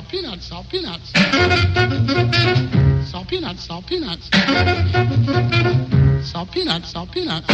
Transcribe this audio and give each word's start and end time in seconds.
salt 0.00 0.08
peanuts, 0.08 0.46
salt 0.46 0.68
peanuts. 0.70 1.12
Salt 3.10 3.28
peanuts, 3.28 3.64
salt 3.64 3.86
peanuts. 3.86 4.30
Salt 6.22 6.50
peanuts, 6.52 6.90
salt 6.90 7.10
peanuts. 7.12 7.46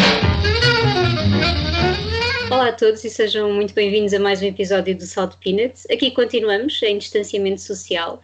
Olá 2.50 2.68
a 2.68 2.72
todos 2.72 3.02
e 3.04 3.10
sejam 3.10 3.52
muito 3.52 3.74
bem-vindos 3.74 4.14
a 4.14 4.20
mais 4.20 4.40
um 4.42 4.46
episódio 4.46 4.96
do 4.96 5.04
Salt 5.04 5.34
Peanuts. 5.42 5.86
Aqui 5.90 6.12
continuamos 6.12 6.80
em 6.82 6.98
distanciamento 6.98 7.60
social 7.60 8.20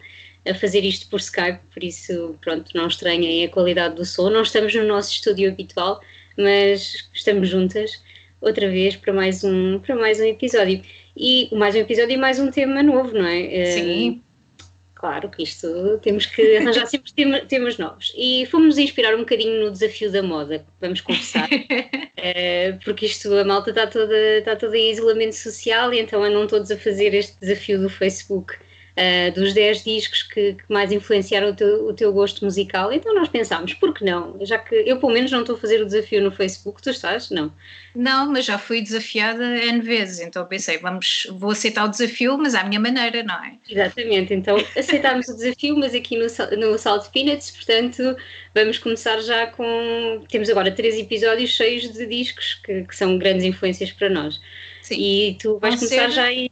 a 0.47 0.53
fazer 0.53 0.85
isto 0.85 1.09
por 1.09 1.19
Skype, 1.19 1.59
por 1.73 1.83
isso, 1.83 2.37
pronto, 2.39 2.71
não 2.73 2.87
estranhem 2.87 3.43
a 3.43 3.49
qualidade 3.49 3.95
do 3.95 4.05
som. 4.05 4.29
Não 4.29 4.43
estamos 4.43 4.73
no 4.73 4.85
nosso 4.85 5.11
estúdio 5.11 5.51
habitual, 5.51 5.99
mas 6.37 7.09
estamos 7.13 7.49
juntas 7.49 8.01
outra 8.39 8.69
vez 8.69 8.95
para 8.95 9.11
mais 9.11 9.43
um, 9.43 9.79
para 9.79 9.95
mais 9.95 10.19
um 10.19 10.25
episódio. 10.25 10.81
E 11.15 11.49
mais 11.55 11.75
um 11.75 11.79
episódio 11.79 12.13
e 12.13 12.17
mais 12.17 12.39
um 12.39 12.49
tema 12.49 12.81
novo, 12.81 13.13
não 13.13 13.25
é? 13.25 13.65
Sim. 13.65 14.09
Uh, 14.09 14.63
claro 14.95 15.29
que 15.29 15.43
isto 15.43 15.99
temos 16.01 16.25
que 16.25 16.57
arranjar 16.57 16.85
sempre 16.87 17.13
tema, 17.13 17.39
temas 17.41 17.77
novos. 17.77 18.13
E 18.17 18.45
fomos 18.47 18.77
inspirar 18.77 19.13
um 19.15 19.19
bocadinho 19.19 19.65
no 19.65 19.71
desafio 19.71 20.11
da 20.11 20.23
moda, 20.23 20.65
vamos 20.81 21.01
confessar. 21.01 21.47
uh, 21.49 22.79
porque 22.83 23.05
isto, 23.05 23.33
a 23.35 23.43
malta 23.43 23.69
está 23.69 23.85
toda, 23.85 24.17
está 24.39 24.55
toda 24.55 24.77
em 24.77 24.91
isolamento 24.91 25.35
social 25.35 25.93
e 25.93 25.99
então 25.99 26.23
andam 26.23 26.47
todos 26.47 26.71
a 26.71 26.77
fazer 26.77 27.13
este 27.13 27.39
desafio 27.39 27.79
do 27.79 27.89
Facebook 27.89 28.55
uh, 28.97 29.33
dos 29.33 29.53
10 29.53 29.83
discos 29.83 30.23
que, 30.23 30.53
que, 30.53 30.63
mais 30.69 30.91
influenciaram 30.91 31.49
o 31.49 31.55
teu, 31.55 31.87
o 31.87 31.93
teu 31.93 32.11
gosto 32.13 32.43
musical. 32.45 32.91
Então 32.91 33.13
nós 33.13 33.29
pensámos, 33.29 33.73
por 33.73 33.93
que 33.93 34.03
não? 34.03 34.37
Já 34.41 34.57
que 34.57 34.75
eu, 34.75 34.99
pelo 34.99 35.11
menos, 35.11 35.31
não 35.31 35.41
estou 35.41 35.55
a 35.55 35.59
fazer 35.59 35.81
o 35.81 35.85
desafio 35.85 36.21
no 36.21 36.31
Facebook, 36.31 36.81
tu 36.81 36.89
estás? 36.89 37.29
Não. 37.29 37.51
Não, 37.95 38.31
mas 38.31 38.45
já 38.45 38.57
fui 38.57 38.81
desafiada 38.81 39.43
N 39.43 39.81
vezes, 39.81 40.19
então 40.19 40.45
pensei, 40.45 40.79
vamos, 40.79 41.27
vou 41.31 41.51
aceitar 41.51 41.85
o 41.85 41.89
desafio, 41.89 42.37
mas 42.37 42.55
à 42.55 42.63
minha 42.63 42.79
maneira, 42.79 43.21
não 43.21 43.35
é? 43.35 43.53
Exatamente, 43.69 44.33
então 44.33 44.57
aceitámos 44.75 45.27
o 45.27 45.35
desafio, 45.35 45.77
mas 45.77 45.93
aqui 45.93 46.17
no, 46.17 46.25
no 46.57 46.77
Salt 46.77 47.09
Peanuts, 47.11 47.51
portanto, 47.51 48.15
vamos 48.55 48.79
começar 48.79 49.19
já 49.21 49.47
com. 49.47 50.23
Temos 50.29 50.49
agora 50.49 50.71
três 50.71 50.97
episódios 50.97 51.51
cheios 51.51 51.91
de 51.93 52.05
discos 52.07 52.55
que, 52.65 52.83
que 52.83 52.95
são 52.95 53.17
grandes 53.17 53.45
influências 53.45 53.91
para 53.91 54.09
nós. 54.09 54.39
Sim. 54.81 54.95
E 54.99 55.37
tu 55.39 55.59
vais 55.59 55.75
Vão 55.75 55.87
começar 55.87 56.09
ser... 56.09 56.15
já 56.15 56.23
aí. 56.23 56.51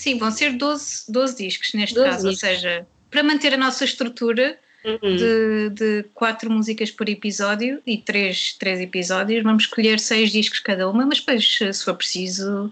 Sim, 0.00 0.16
vão 0.16 0.30
ser 0.30 0.54
12, 0.54 1.12
12 1.12 1.36
discos 1.36 1.74
neste 1.74 1.94
12 1.94 2.08
caso, 2.08 2.30
discos. 2.30 2.48
ou 2.48 2.54
seja, 2.54 2.86
para 3.10 3.22
manter 3.22 3.52
a 3.52 3.58
nossa 3.58 3.84
estrutura 3.84 4.58
uhum. 4.82 5.14
de, 5.14 5.70
de 5.74 6.04
quatro 6.14 6.50
músicas 6.50 6.90
por 6.90 7.06
episódio 7.06 7.82
e 7.86 7.98
três, 7.98 8.54
três 8.58 8.80
episódios, 8.80 9.42
vamos 9.42 9.64
escolher 9.64 10.00
seis 10.00 10.32
discos 10.32 10.58
cada 10.60 10.88
uma, 10.88 11.04
mas 11.04 11.20
depois, 11.20 11.58
se 11.58 11.84
for 11.84 11.94
preciso, 11.96 12.70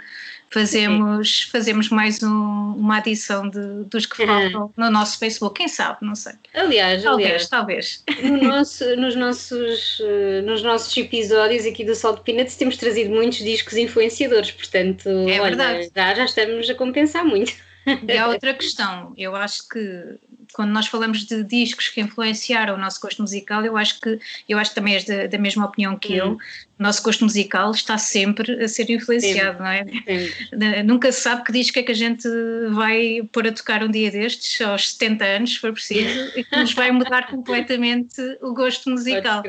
fazemos, 0.51 1.49
fazemos 1.53 1.89
mais 1.89 2.23
um, 2.23 2.75
uma 2.77 2.99
adição 2.99 3.49
de, 3.49 3.85
dos 3.85 4.07
que 4.07 4.27
faltam 4.27 4.73
no 4.77 4.91
nosso 4.91 5.19
Facebook, 5.19 5.57
quem 5.57 5.69
sabe, 5.69 5.99
não 6.03 6.15
sei. 6.15 6.33
Aliás, 6.55 7.03
talvez, 7.03 7.49
talvez. 7.49 8.05
No 8.23 8.43
nosso, 8.43 8.97
nos, 8.97 9.15
nossos, 9.15 9.99
eh, 10.01 10.43
nos 10.43 10.63
nossos 10.63 10.97
episódios 10.97 11.67
aqui 11.67 11.85
do 11.85 11.95
Salt 11.95 12.21
Peanuts 12.23 12.57
temos 12.57 12.77
trazido 12.77 13.11
muitos 13.11 13.39
discos 13.39 13.77
influenciadores, 13.77 14.51
portanto, 14.51 15.09
é 15.09 15.41
olha, 15.41 15.43
verdade. 15.43 15.91
Já, 15.95 16.15
já 16.15 16.25
estamos 16.25 16.69
a 16.69 16.75
compensar 16.75 17.25
muito. 17.25 17.53
E 18.07 18.17
há 18.17 18.29
outra 18.29 18.55
questão, 18.55 19.13
eu 19.17 19.35
acho 19.35 19.69
que 19.69 20.19
quando 20.53 20.71
nós 20.71 20.87
falamos 20.87 21.25
de 21.25 21.45
discos 21.45 21.89
que 21.89 22.01
influenciaram 22.01 22.75
o 22.75 22.79
nosso 22.79 23.01
gosto 23.01 23.21
musical, 23.21 23.65
eu 23.65 23.77
acho 23.77 24.01
que 24.01 24.19
eu 24.49 24.59
acho 24.59 24.71
que 24.71 24.75
também 24.75 24.95
és 24.95 25.05
da, 25.05 25.27
da 25.27 25.39
mesma 25.39 25.67
opinião 25.67 25.97
que 25.97 26.15
eu. 26.15 26.33
O 26.79 26.83
nosso 26.83 27.03
gosto 27.03 27.25
musical 27.25 27.71
está 27.73 27.99
sempre 27.99 28.63
a 28.63 28.69
ser 28.69 28.89
influenciado, 28.89 29.59
Sim. 29.59 29.63
não 29.63 29.71
é? 29.71 29.85
Sim. 29.85 30.83
Nunca 30.85 31.11
se 31.13 31.21
sabe 31.21 31.45
que 31.45 31.53
disco 31.53 31.79
é 31.79 31.83
que 31.83 31.93
a 31.93 31.95
gente 31.95 32.29
vai 32.71 33.21
pôr 33.33 33.47
a 33.47 33.53
tocar 33.53 33.83
um 33.83 33.91
dia 33.91 34.11
destes, 34.11 34.61
aos 34.61 34.93
70 34.93 35.25
anos, 35.25 35.55
se 35.55 35.59
for 35.59 35.73
preciso, 35.73 36.33
e 36.37 36.45
que 36.45 36.57
nos 36.57 36.73
vai 36.73 36.91
mudar 36.91 37.27
completamente 37.29 38.21
o 38.41 38.55
gosto 38.55 38.91
musical. 38.91 39.43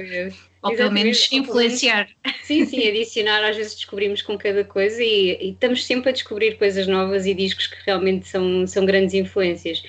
Ou 0.62 0.76
pelo 0.76 0.92
menos 0.92 1.32
influenciar. 1.32 2.10
Sim, 2.44 2.66
sim, 2.66 2.88
adicionar, 2.88 3.44
às 3.48 3.56
vezes 3.56 3.76
descobrimos 3.76 4.22
com 4.22 4.38
cada 4.38 4.64
coisa 4.64 5.02
e, 5.02 5.38
e, 5.40 5.50
estamos 5.52 5.86
sempre 5.86 6.10
a 6.10 6.12
descobrir 6.14 6.58
coisas 6.58 6.86
novas 6.88 7.26
e 7.26 7.34
discos 7.34 7.68
que 7.68 7.78
realmente 7.86 8.28
são, 8.28 8.68
são 8.68 8.86
grandes 8.86 9.14
influências. 9.14 9.82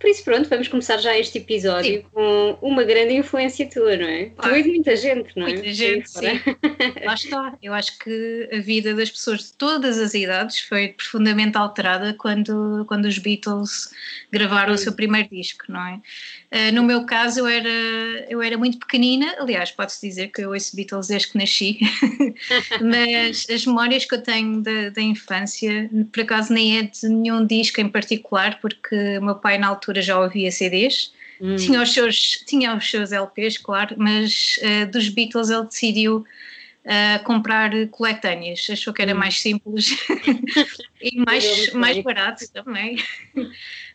Por 0.00 0.08
isso, 0.08 0.24
pronto, 0.24 0.48
vamos 0.48 0.66
começar 0.66 0.96
já 0.96 1.16
este 1.18 1.36
episódio 1.36 2.00
sim. 2.00 2.06
com 2.10 2.56
uma 2.62 2.84
grande 2.84 3.12
influência 3.12 3.68
tua, 3.68 3.98
não 3.98 4.06
é? 4.06 4.30
Tu 4.30 4.48
e 4.48 4.62
de 4.62 4.68
muita 4.70 4.96
gente, 4.96 5.36
não 5.36 5.46
é? 5.46 5.52
Muita 5.52 5.74
gente, 5.74 6.10
sim. 6.10 6.40
Lá 7.04 7.12
está. 7.12 7.58
Eu 7.62 7.74
acho 7.74 7.98
que 7.98 8.48
a 8.50 8.60
vida 8.60 8.94
das 8.94 9.10
pessoas 9.10 9.48
de 9.48 9.52
todas 9.52 9.98
as 9.98 10.14
idades 10.14 10.60
foi 10.60 10.88
profundamente 10.88 11.58
alterada 11.58 12.14
quando, 12.14 12.86
quando 12.88 13.04
os 13.04 13.18
Beatles 13.18 13.90
gravaram 14.32 14.74
sim. 14.74 14.80
o 14.80 14.84
seu 14.84 14.94
primeiro 14.94 15.28
disco, 15.28 15.66
não 15.68 15.86
é? 15.86 16.00
Uh, 16.52 16.72
no 16.72 16.82
meu 16.82 17.06
caso, 17.06 17.40
eu 17.40 17.46
era, 17.46 18.26
eu 18.28 18.42
era 18.42 18.58
muito 18.58 18.76
pequenina, 18.78 19.36
aliás, 19.38 19.70
pode-se 19.70 20.04
dizer 20.04 20.32
que 20.32 20.42
eu 20.42 20.50
ouço 20.50 20.74
Beatles 20.74 21.06
desde 21.06 21.28
que 21.28 21.38
nasci, 21.38 21.78
mas 22.82 23.46
as 23.48 23.64
memórias 23.64 24.04
que 24.04 24.16
eu 24.16 24.20
tenho 24.20 24.60
da, 24.60 24.88
da 24.88 25.00
infância, 25.00 25.88
por 26.12 26.22
acaso, 26.22 26.52
nem 26.52 26.78
é 26.78 26.82
de 26.82 27.08
nenhum 27.08 27.46
disco 27.46 27.80
em 27.80 27.88
particular, 27.88 28.58
porque 28.60 29.18
o 29.18 29.24
meu 29.24 29.36
pai, 29.36 29.58
na 29.58 29.68
altura, 29.68 30.02
já 30.02 30.18
ouvia 30.18 30.50
CDs. 30.50 31.12
Hum. 31.40 31.54
Tinha, 31.54 31.80
os 31.80 31.92
seus, 31.92 32.44
tinha 32.46 32.76
os 32.76 32.90
seus 32.90 33.12
LPs, 33.12 33.56
claro, 33.56 33.94
mas 33.96 34.58
uh, 34.58 34.90
dos 34.90 35.08
Beatles 35.08 35.50
ele 35.50 35.64
decidiu 35.64 36.18
uh, 36.84 37.24
comprar 37.24 37.70
coletâneas. 37.88 38.66
Achou 38.70 38.92
que 38.92 39.02
era 39.02 39.14
hum. 39.14 39.18
mais 39.18 39.40
simples 39.40 39.96
e 41.00 41.16
mais, 41.20 41.72
mais 41.72 42.02
barato 42.02 42.44
também. 42.52 42.98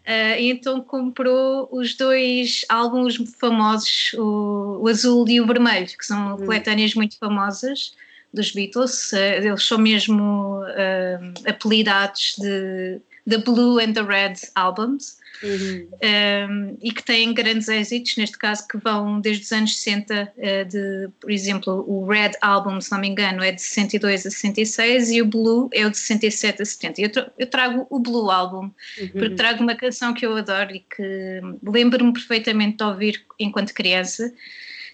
Uh, 0.05 0.37
então 0.37 0.81
comprou 0.81 1.67
os 1.71 1.95
dois 1.95 2.63
álbuns 2.69 3.15
famosos, 3.39 4.13
o, 4.13 4.79
o, 4.83 4.87
azul 4.87 5.27
e 5.27 5.41
o 5.41 5.47
vermelho, 5.47 5.87
que 5.87 6.05
são 6.05 6.33
uhum. 6.33 6.45
coletâneas 6.45 6.93
muito 6.93 7.17
famosas 7.17 7.95
dos 8.31 8.51
Beatles. 8.51 9.11
Uh, 9.11 9.15
eles 9.17 9.63
são 9.63 9.79
mesmo 9.79 10.61
uh, 10.61 11.49
apelidados 11.49 12.35
de 12.37 13.01
The 13.27 13.39
Blue 13.39 13.79
and 13.79 13.93
the 13.93 14.03
Red 14.03 14.35
Albums 14.53 15.17
uhum. 15.45 15.87
um, 16.49 16.77
e 16.81 16.91
que 16.91 17.03
têm 17.03 17.33
grandes 17.33 17.67
êxitos, 17.67 18.17
neste 18.17 18.37
caso 18.37 18.67
que 18.67 18.77
vão 18.77 19.19
desde 19.19 19.43
os 19.43 19.51
anos 19.51 19.77
60, 19.77 20.33
uh, 20.35 20.65
de, 20.65 21.09
por 21.19 21.31
exemplo, 21.31 21.85
o 21.87 22.05
Red 22.07 22.31
Album, 22.41 22.81
se 22.81 22.91
não 22.91 22.99
me 22.99 23.07
engano, 23.07 23.43
é 23.43 23.51
de 23.51 23.61
62 23.61 24.25
a 24.25 24.29
66 24.29 25.11
e 25.11 25.21
o 25.21 25.25
Blue 25.25 25.69
é 25.73 25.85
o 25.85 25.89
de 25.89 25.97
67 25.97 26.61
a 26.61 26.65
70. 26.65 27.01
Eu, 27.01 27.09
eu 27.37 27.47
trago 27.47 27.87
o 27.89 27.99
Blue 27.99 28.29
Album, 28.29 28.71
uhum. 28.99 29.07
porque 29.13 29.35
trago 29.35 29.63
uma 29.63 29.75
canção 29.75 30.13
que 30.13 30.25
eu 30.25 30.35
adoro 30.35 30.75
e 30.75 30.79
que 30.79 31.41
lembro-me 31.63 32.13
perfeitamente 32.13 32.77
de 32.77 32.83
ouvir 32.83 33.23
enquanto 33.39 33.73
criança 33.73 34.33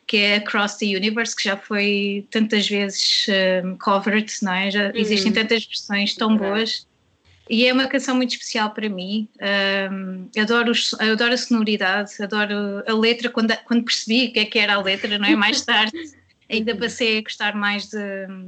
que 0.07 0.17
é 0.17 0.35
Across 0.35 0.77
the 0.79 0.87
Universe, 0.87 1.33
que 1.33 1.43
já 1.43 1.55
foi 1.55 2.27
tantas 2.29 2.67
vezes 2.67 3.27
um, 3.63 3.77
covered, 3.77 4.29
não 4.41 4.51
é? 4.51 4.69
Já 4.69 4.91
existem 4.93 5.31
uhum. 5.31 5.37
tantas 5.37 5.65
versões 5.65 6.15
tão 6.15 6.35
boas 6.35 6.85
e 7.51 7.67
é 7.67 7.73
uma 7.73 7.85
canção 7.85 8.15
muito 8.15 8.31
especial 8.31 8.69
para 8.69 8.87
mim. 8.87 9.27
Um, 9.91 10.29
adoro, 10.41 10.71
os, 10.71 10.93
adoro 10.93 11.33
a 11.33 11.37
sonoridade, 11.37 12.13
adoro 12.23 12.81
a 12.87 12.93
letra. 12.93 13.29
Quando, 13.29 13.53
quando 13.65 13.83
percebi 13.83 14.27
o 14.27 14.31
que 14.31 14.39
é 14.39 14.45
que 14.45 14.57
era 14.57 14.75
a 14.75 14.81
letra, 14.81 15.19
não 15.19 15.27
é? 15.27 15.35
Mais 15.35 15.59
tarde, 15.65 15.91
ainda 16.49 16.73
passei 16.77 17.17
a 17.17 17.21
gostar 17.21 17.53
mais 17.53 17.89
de, 17.89 17.99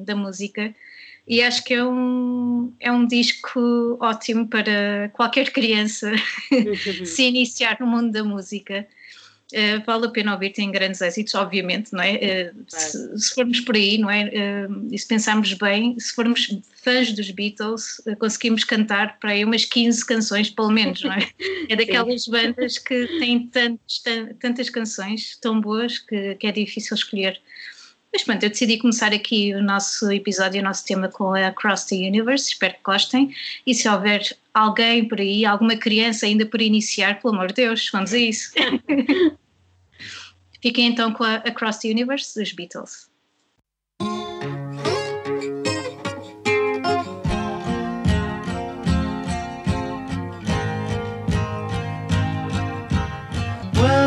da 0.05 0.15
música. 0.15 0.73
E 1.27 1.41
acho 1.41 1.65
que 1.65 1.73
é 1.73 1.83
um, 1.83 2.71
é 2.79 2.89
um 2.93 3.05
disco 3.05 3.97
ótimo 3.99 4.47
para 4.47 5.09
qualquer 5.11 5.51
criança 5.51 6.09
se 7.03 7.23
iniciar 7.23 7.75
no 7.81 7.87
mundo 7.87 8.09
da 8.09 8.23
música. 8.23 8.87
Uh, 9.51 9.83
vale 9.85 10.07
a 10.07 10.09
pena 10.09 10.33
ouvir, 10.33 10.51
tem 10.51 10.71
grandes 10.71 11.01
êxitos, 11.01 11.35
obviamente, 11.35 11.93
não 11.93 12.01
é? 12.01 12.15
Uh, 12.15 12.65
se, 12.67 13.19
se, 13.19 13.35
formos 13.35 13.59
por 13.59 13.75
aí, 13.75 13.97
não 13.97 14.09
é? 14.09 14.25
Uh, 14.25 14.87
e 14.91 14.97
se 14.97 15.07
pensarmos 15.07 15.53
bem, 15.53 15.99
se 15.99 16.13
formos 16.13 16.47
fãs 16.81 17.11
dos 17.11 17.29
Beatles, 17.29 18.01
conseguimos 18.19 18.63
cantar 18.63 19.19
para 19.19 19.31
aí 19.31 19.45
umas 19.45 19.65
15 19.65 20.05
canções, 20.05 20.49
pelo 20.49 20.71
menos, 20.71 21.03
não 21.03 21.13
é? 21.13 21.29
É 21.69 21.75
daquelas 21.75 22.27
bandas 22.27 22.77
que 22.77 23.07
têm 23.19 23.47
tantos, 23.47 24.03
tantas 24.39 24.69
canções 24.69 25.37
tão 25.39 25.61
boas 25.61 25.97
que, 25.99 26.35
que 26.35 26.47
é 26.47 26.51
difícil 26.51 26.95
escolher. 26.95 27.39
Mas 28.13 28.23
pronto, 28.23 28.43
eu 28.43 28.49
decidi 28.49 28.77
começar 28.77 29.11
aqui 29.11 29.55
o 29.55 29.63
nosso 29.63 30.11
episódio, 30.11 30.61
o 30.61 30.63
nosso 30.63 30.85
tema 30.85 31.09
com 31.09 31.33
a 31.33 31.47
Across 31.47 31.85
the 31.85 31.95
Universe, 31.95 32.49
espero 32.49 32.75
que 32.75 32.83
gostem. 32.83 33.33
E 33.65 33.73
se 33.73 33.89
houver 33.89 34.37
alguém 34.53 35.07
por 35.07 35.19
aí, 35.19 35.43
alguma 35.45 35.75
criança 35.75 36.27
ainda 36.27 36.45
por 36.45 36.61
iniciar, 36.61 37.19
pelo 37.19 37.33
amor 37.33 37.47
de 37.47 37.55
Deus, 37.55 37.89
vamos 37.91 38.13
a 38.13 38.17
isso. 38.19 38.51
Fiquem 40.61 40.87
então 40.87 41.11
com 41.11 41.23
a 41.23 41.35
Across 41.37 41.79
the 41.79 41.89
Universe 41.89 42.39
dos 42.39 42.53
Beatles. 42.53 43.09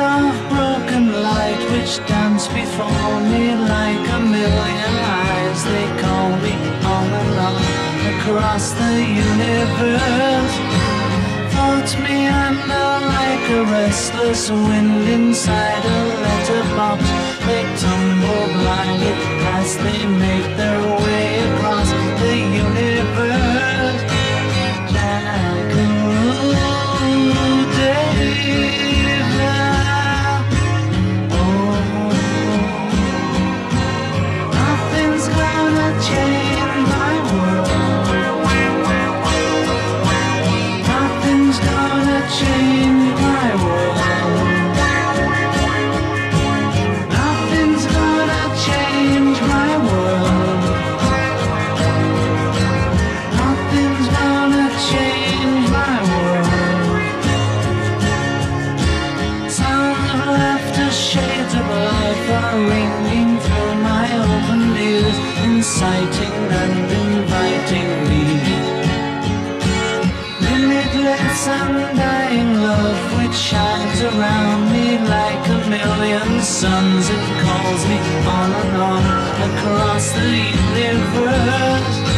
Of 0.00 0.34
broken 0.48 1.22
light 1.22 1.60
which 1.72 1.98
dance 2.06 2.48
before 2.48 3.20
me 3.32 3.54
like 3.54 4.04
a 4.16 4.20
million 4.20 4.94
eyes. 5.24 5.64
They 5.64 5.86
call 6.00 6.30
me 6.44 6.54
on 6.94 7.06
and 7.46 8.00
across 8.14 8.72
the 8.72 8.94
universe. 9.28 10.54
Floats 11.52 11.94
me 12.04 12.26
under 12.26 12.88
like 13.16 13.44
a 13.58 13.62
restless 13.76 14.50
wind 14.50 15.08
inside 15.08 15.84
a 15.84 16.00
letterbox. 16.24 17.02
They 17.46 17.62
tumble 17.84 18.46
blindly 18.58 19.14
as 19.58 19.76
they 19.84 20.06
make 20.06 20.48
their 20.56 20.80
way 21.04 21.26
across 21.48 21.90
the 22.22 22.36
universe. 22.64 23.49
It 77.12 77.42
calls 77.42 77.82
me 77.86 77.98
on 78.36 78.52
and 78.60 78.76
on 78.76 79.02
across 79.50 80.12
the 80.12 80.30
universe. 80.78 82.09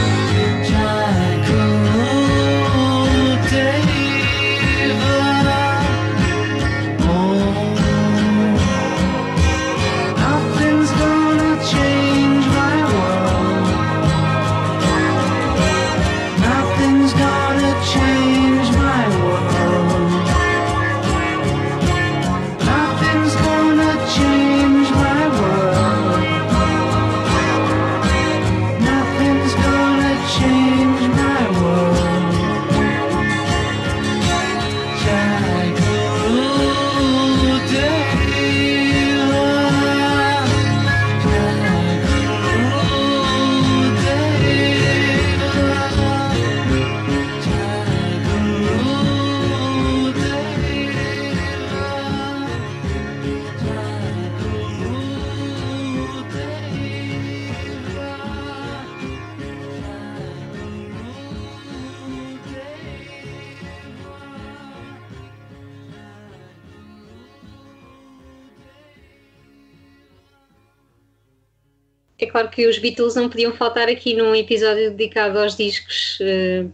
É 72.22 72.26
claro 72.26 72.48
que 72.48 72.69
os 72.69 72.78
Beatles 72.78 73.16
não 73.16 73.28
podiam 73.28 73.52
faltar 73.52 73.88
aqui 73.88 74.14
num 74.14 74.32
episódio 74.32 74.92
dedicado 74.92 75.40
aos 75.40 75.56
discos, 75.56 76.19
eh, 76.20 76.66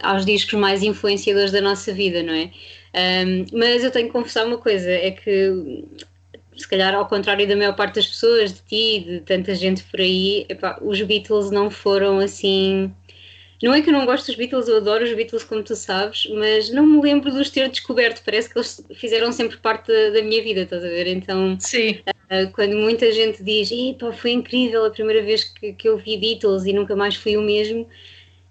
aos 0.00 0.26
discos 0.26 0.54
mais 0.54 0.82
influenciadores 0.82 1.52
da 1.52 1.60
nossa 1.60 1.92
vida, 1.92 2.20
não 2.20 2.34
é? 2.34 2.50
Ahm, 2.92 3.46
mas 3.52 3.84
eu 3.84 3.92
tenho 3.92 4.08
que 4.08 4.12
confessar 4.12 4.44
uma 4.44 4.58
coisa, 4.58 4.90
é 4.90 5.12
que 5.12 5.84
se 6.56 6.66
calhar 6.66 6.92
ao 6.96 7.06
contrário 7.06 7.46
da 7.46 7.54
maior 7.54 7.76
parte 7.76 7.94
das 7.94 8.08
pessoas, 8.08 8.54
de 8.54 8.60
ti, 8.62 9.04
de 9.06 9.20
tanta 9.20 9.54
gente 9.54 9.84
por 9.84 10.00
aí, 10.00 10.46
epá, 10.48 10.76
os 10.82 11.00
Beatles 11.00 11.52
não 11.52 11.70
foram 11.70 12.18
assim. 12.18 12.92
Não 13.62 13.72
é 13.72 13.80
que 13.80 13.88
eu 13.88 13.92
não 13.92 14.04
gosto 14.04 14.26
dos 14.26 14.34
Beatles, 14.34 14.66
eu 14.66 14.78
adoro 14.78 15.04
os 15.04 15.14
Beatles, 15.14 15.44
como 15.44 15.62
tu 15.62 15.76
sabes, 15.76 16.26
mas 16.34 16.70
não 16.70 16.84
me 16.84 17.00
lembro 17.00 17.30
de 17.30 17.38
os 17.38 17.50
ter 17.50 17.68
descoberto. 17.68 18.20
Parece 18.24 18.50
que 18.52 18.58
eles 18.58 18.84
fizeram 18.96 19.30
sempre 19.30 19.58
parte 19.58 19.92
da, 19.92 20.10
da 20.18 20.22
minha 20.22 20.42
vida, 20.42 20.62
estás 20.62 20.84
a 20.84 20.88
ver? 20.88 21.06
Então, 21.06 21.56
Sim. 21.60 22.00
Uh, 22.32 22.50
quando 22.52 22.74
muita 22.76 23.12
gente 23.12 23.42
diz 23.44 23.70
"Epá, 23.70 24.10
foi 24.12 24.30
incrível 24.32 24.86
a 24.86 24.90
primeira 24.90 25.22
vez 25.22 25.44
que, 25.44 25.74
que 25.74 25.86
eu 25.88 25.98
vi 25.98 26.16
Beatles 26.16 26.64
e 26.64 26.72
nunca 26.72 26.96
mais 26.96 27.14
fui 27.14 27.36
o 27.36 27.42
mesmo, 27.42 27.86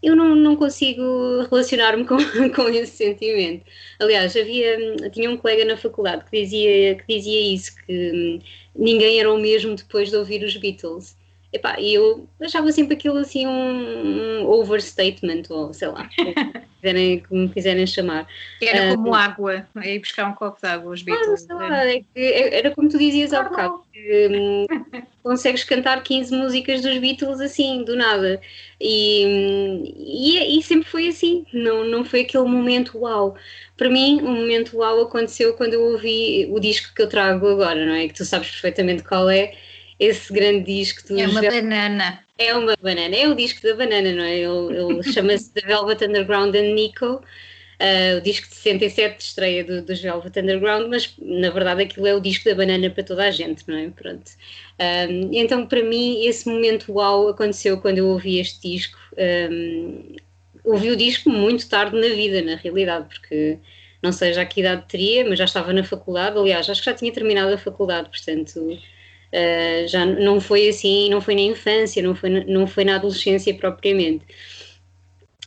eu 0.03 0.15
não, 0.15 0.35
não 0.35 0.55
consigo 0.55 1.01
relacionar-me 1.49 2.05
com, 2.05 2.17
com 2.55 2.69
esse 2.69 2.97
sentimento. 2.97 3.65
Aliás, 3.99 4.35
havia, 4.35 5.09
tinha 5.11 5.29
um 5.31 5.37
colega 5.37 5.65
na 5.65 5.77
faculdade 5.77 6.25
que 6.29 6.41
dizia, 6.41 6.95
que 6.95 7.05
dizia 7.07 7.55
isso, 7.55 7.75
que 7.85 8.11
hum, 8.13 8.39
ninguém 8.75 9.19
era 9.19 9.33
o 9.33 9.39
mesmo 9.39 9.75
depois 9.75 10.09
de 10.09 10.17
ouvir 10.17 10.43
os 10.43 10.55
Beatles. 10.57 11.17
Epá, 11.53 11.75
eu 11.81 12.27
achava 12.41 12.71
sempre 12.71 12.95
aquilo 12.95 13.17
assim 13.17 13.45
um, 13.45 14.41
um 14.43 14.49
overstatement, 14.49 15.43
ou 15.49 15.73
sei 15.73 15.89
lá, 15.89 16.09
como 16.15 16.33
quiserem, 16.81 17.19
como 17.23 17.49
quiserem 17.49 17.85
chamar. 17.87 18.27
Era 18.61 18.93
Ah, 18.93 18.95
como 18.95 19.13
água, 19.13 19.67
a 19.75 19.87
ir 19.87 19.99
buscar 19.99 20.25
um 20.27 20.33
copo 20.33 20.59
de 20.61 20.67
água, 20.67 20.93
os 20.93 21.01
Ah, 21.01 21.05
Beatles. 21.05 21.41
sei 21.41 21.55
lá, 21.55 21.85
é 21.85 21.99
que 21.99 22.07
é- 22.15 22.57
era 22.57 22.71
como 22.71 22.87
tu 22.89 22.97
dizias 22.97 23.33
há 23.33 23.43
bocado, 23.43 23.81
que, 23.91 24.27
hum, 24.31 24.65
consegues 25.23 25.63
cantar 25.63 26.01
15 26.03 26.33
músicas 26.35 26.81
dos 26.81 26.97
Beatles 26.97 27.41
assim, 27.41 27.83
do 27.83 27.95
nada. 27.95 28.41
E, 28.79 29.23
e, 29.97 30.59
e 30.59 30.63
sempre 30.63 30.87
foi 30.89 31.07
assim, 31.09 31.45
não, 31.53 31.83
não 31.85 32.03
foi 32.05 32.21
aquele 32.21 32.45
momento 32.45 32.97
uau. 32.99 33.35
Para 33.77 33.89
mim, 33.89 34.21
o 34.21 34.27
momento 34.27 34.77
uau 34.77 35.01
aconteceu 35.01 35.53
quando 35.55 35.73
eu 35.73 35.81
ouvi 35.83 36.47
o 36.51 36.59
disco 36.59 36.93
que 36.95 37.01
eu 37.01 37.09
trago 37.09 37.47
agora, 37.47 37.85
não 37.85 37.93
é? 37.93 38.07
Que 38.07 38.13
tu 38.13 38.25
sabes 38.25 38.49
perfeitamente 38.51 39.03
qual 39.03 39.29
é, 39.29 39.53
esse 40.01 40.33
grande 40.33 40.63
disco 40.63 41.07
dos 41.07 41.11
É 41.11 41.27
uma 41.27 41.41
banana. 41.43 42.19
é 42.39 42.55
uma 42.55 42.75
banana, 42.81 43.15
é 43.15 43.27
o 43.27 43.35
disco 43.35 43.61
da 43.61 43.75
banana, 43.75 44.11
não 44.11 44.23
é? 44.23 44.39
Ele, 44.39 44.75
ele 44.75 45.03
chama-se 45.13 45.53
The 45.53 45.61
Velvet 45.61 46.03
Underground 46.03 46.55
and 46.55 46.73
Nico, 46.73 47.21
ah, 47.79 48.17
o 48.17 48.21
disco 48.21 48.49
de 48.49 48.55
67 48.55 49.17
de 49.17 49.23
estreia 49.23 49.63
do, 49.63 49.83
dos 49.83 50.01
Velvet 50.01 50.39
Underground, 50.39 50.87
mas 50.89 51.13
na 51.21 51.51
verdade 51.51 51.83
aquilo 51.83 52.07
é 52.07 52.15
o 52.15 52.19
disco 52.19 52.45
da 52.45 52.55
banana 52.55 52.89
para 52.89 53.03
toda 53.03 53.27
a 53.27 53.29
gente, 53.29 53.63
não 53.67 53.77
é? 53.77 53.91
Pronto. 53.91 54.31
Um, 54.79 55.29
então, 55.33 55.67
para 55.67 55.83
mim, 55.83 56.25
esse 56.25 56.49
momento 56.49 56.91
uau 56.91 57.27
aconteceu 57.27 57.79
quando 57.79 57.99
eu 57.99 58.07
ouvi 58.07 58.39
este 58.39 58.71
disco. 58.71 58.97
Um, 59.51 60.15
ouvi 60.63 60.89
o 60.89 60.95
disco 60.95 61.29
muito 61.29 61.69
tarde 61.69 61.95
na 61.95 62.07
vida, 62.07 62.41
na 62.41 62.55
realidade, 62.55 63.07
porque 63.07 63.59
não 64.01 64.11
sei 64.11 64.33
já 64.33 64.43
que 64.45 64.61
idade 64.61 64.85
teria, 64.87 65.27
mas 65.29 65.37
já 65.37 65.45
estava 65.45 65.71
na 65.71 65.83
faculdade, 65.83 66.39
aliás, 66.39 66.67
acho 66.67 66.81
que 66.81 66.89
já 66.89 66.95
tinha 66.95 67.13
terminado 67.13 67.53
a 67.53 67.57
faculdade, 67.57 68.09
portanto 68.09 68.79
uh, 69.33 69.87
já 69.87 70.05
não 70.05 70.39
foi 70.39 70.69
assim, 70.69 71.09
não 71.09 71.21
foi 71.21 71.35
na 71.35 71.41
infância, 71.41 72.01
não 72.01 72.15
foi 72.15 72.29
na, 72.29 72.43
não 72.45 72.67
foi 72.67 72.85
na 72.85 72.95
adolescência 72.95 73.53
propriamente. 73.53 74.25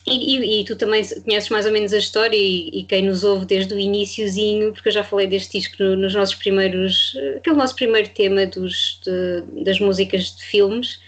E, 0.07 0.35
e, 0.35 0.61
e, 0.61 0.65
tu 0.65 0.75
também 0.75 1.03
conheces 1.23 1.49
mais 1.49 1.65
ou 1.65 1.71
menos 1.71 1.91
a 1.91 1.97
história 1.97 2.37
e, 2.37 2.69
e, 2.69 2.83
quem 2.83 3.01
nos 3.01 3.23
ouve 3.23 3.43
desde 3.45 3.73
o 3.73 3.79
iníciozinho, 3.79 4.71
porque 4.71 4.89
eu 4.89 4.93
já 4.93 5.03
falei 5.03 5.25
deste 5.25 5.57
disco 5.57 5.81
no, 5.81 5.95
nos 5.95 6.13
nossos 6.13 6.35
primeiros, 6.35 7.17
aquele 7.37 7.55
nosso 7.55 7.75
primeiro 7.75 8.07
tema 8.09 8.45
dos, 8.45 8.99
de, 9.03 9.63
das 9.63 9.79
músicas 9.79 10.35
de 10.35 10.43
filmes, 10.43 10.99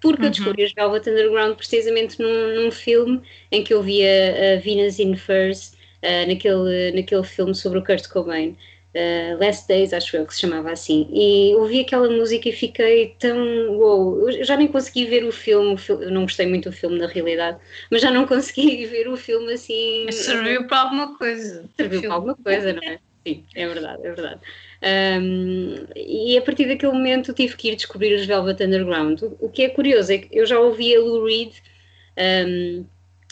porque 0.00 0.22
uhum. 0.22 0.26
eu 0.26 0.30
descobri 0.30 0.64
os 0.64 0.72
Velvet 0.72 1.08
Underground 1.08 1.56
precisamente 1.56 2.20
num, 2.20 2.56
num, 2.56 2.70
filme 2.72 3.20
em 3.52 3.62
que 3.62 3.72
eu 3.72 3.82
via 3.82 4.56
a 4.56 4.60
Venus 4.60 4.98
in 4.98 5.14
Furs, 5.14 5.72
uh, 6.02 6.26
naquele, 6.26 6.92
naquele 6.92 7.24
filme 7.24 7.54
sobre 7.54 7.78
o 7.78 7.84
Kurt 7.84 8.08
Cobain. 8.08 8.56
Uh, 8.92 9.38
Last 9.38 9.68
Days, 9.68 9.92
acho 9.92 10.16
eu 10.16 10.26
que 10.26 10.34
se 10.34 10.40
chamava 10.40 10.72
assim, 10.72 11.08
e 11.12 11.54
ouvi 11.54 11.80
aquela 11.80 12.08
música 12.08 12.48
e 12.48 12.52
fiquei 12.52 13.14
tão 13.20 13.38
wow, 13.76 14.28
eu 14.28 14.44
já 14.44 14.56
nem 14.56 14.66
consegui 14.66 15.06
ver 15.06 15.24
o 15.24 15.30
filme, 15.30 15.74
o 15.74 15.76
filme, 15.76 16.06
eu 16.06 16.10
não 16.10 16.22
gostei 16.22 16.44
muito 16.46 16.70
do 16.70 16.74
filme 16.74 16.98
na 16.98 17.06
realidade, 17.06 17.58
mas 17.88 18.02
já 18.02 18.10
não 18.10 18.26
consegui 18.26 18.84
ver 18.86 19.08
o 19.08 19.16
filme 19.16 19.52
assim. 19.52 20.02
Mas 20.06 20.16
serviu 20.16 20.66
para 20.66 20.80
alguma 20.80 21.16
coisa. 21.16 21.64
Serviu 21.76 22.00
para 22.00 22.14
alguma 22.14 22.34
coisa, 22.34 22.72
não 22.72 22.82
é? 22.82 22.98
Sim, 23.24 23.44
é 23.54 23.68
verdade, 23.68 24.06
é 24.06 24.12
verdade. 24.12 24.40
Um, 24.82 25.86
e 25.94 26.38
a 26.38 26.42
partir 26.42 26.66
daquele 26.66 26.92
momento 26.92 27.34
tive 27.34 27.54
que 27.56 27.68
ir 27.68 27.76
descobrir 27.76 28.14
os 28.14 28.26
Velvet 28.26 28.60
Underground. 28.60 29.22
O, 29.22 29.36
o 29.40 29.50
que 29.50 29.62
é 29.62 29.68
curioso 29.68 30.12
é 30.12 30.18
que 30.18 30.36
eu 30.36 30.46
já 30.46 30.58
ouvi 30.58 30.96
a 30.96 31.00
Lou 31.00 31.24
Reed. 31.24 31.52
Um, 32.18 32.84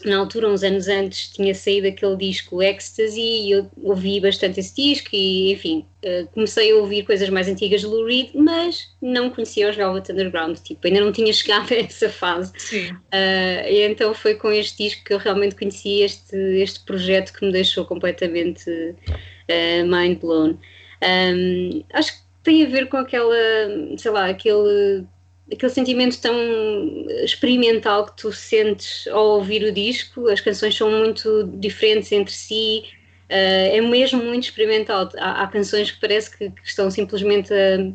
na 0.04 0.16
altura, 0.16 0.48
uns 0.48 0.62
anos 0.62 0.86
antes, 0.86 1.28
tinha 1.30 1.52
saído 1.52 1.88
aquele 1.88 2.16
disco 2.16 2.62
Ecstasy 2.62 3.20
e 3.20 3.50
eu 3.50 3.68
ouvi 3.82 4.20
bastante 4.20 4.60
esse 4.60 4.74
disco 4.74 5.08
e, 5.12 5.52
enfim, 5.52 5.84
uh, 6.04 6.26
comecei 6.28 6.70
a 6.70 6.76
ouvir 6.76 7.04
coisas 7.04 7.28
mais 7.28 7.48
antigas 7.48 7.80
de 7.80 7.88
Lou 7.88 8.06
Reed, 8.06 8.30
mas 8.32 8.88
não 9.02 9.28
conhecia 9.28 9.68
os 9.68 9.74
Velvet 9.74 10.12
Underground, 10.12 10.56
tipo, 10.58 10.86
ainda 10.86 11.00
não 11.00 11.10
tinha 11.10 11.32
chegado 11.34 11.72
a 11.72 11.78
essa 11.78 12.08
fase. 12.08 12.52
Sim. 12.58 12.92
Uh, 12.92 13.68
e 13.68 13.86
então 13.88 14.14
foi 14.14 14.36
com 14.36 14.52
este 14.52 14.84
disco 14.84 15.02
que 15.04 15.14
eu 15.14 15.18
realmente 15.18 15.56
conheci 15.56 16.02
este, 16.02 16.36
este 16.36 16.80
projeto 16.84 17.32
que 17.32 17.44
me 17.44 17.50
deixou 17.50 17.84
completamente 17.84 18.70
uh, 18.70 19.84
mind 19.84 20.20
blown. 20.20 20.56
Um, 21.02 21.84
acho 21.92 22.12
que 22.12 22.18
tem 22.44 22.64
a 22.64 22.68
ver 22.68 22.88
com 22.88 22.98
aquela, 22.98 23.34
sei 23.96 24.10
lá, 24.12 24.28
aquele 24.28 25.04
aquele 25.52 25.72
sentimento 25.72 26.20
tão 26.20 26.34
experimental 27.22 28.06
que 28.06 28.16
tu 28.16 28.32
sentes 28.32 29.06
ao 29.08 29.38
ouvir 29.38 29.62
o 29.64 29.72
disco. 29.72 30.28
As 30.28 30.40
canções 30.40 30.76
são 30.76 30.90
muito 30.90 31.44
diferentes 31.54 32.12
entre 32.12 32.32
si, 32.32 32.84
uh, 33.30 33.76
é 33.76 33.80
mesmo 33.80 34.22
muito 34.22 34.44
experimental. 34.44 35.08
Há, 35.18 35.42
há 35.42 35.46
canções 35.46 35.90
que 35.90 36.00
parece 36.00 36.36
que, 36.36 36.50
que, 36.50 36.68
estão 36.68 36.90
simplesmente 36.90 37.52
a 37.52 37.92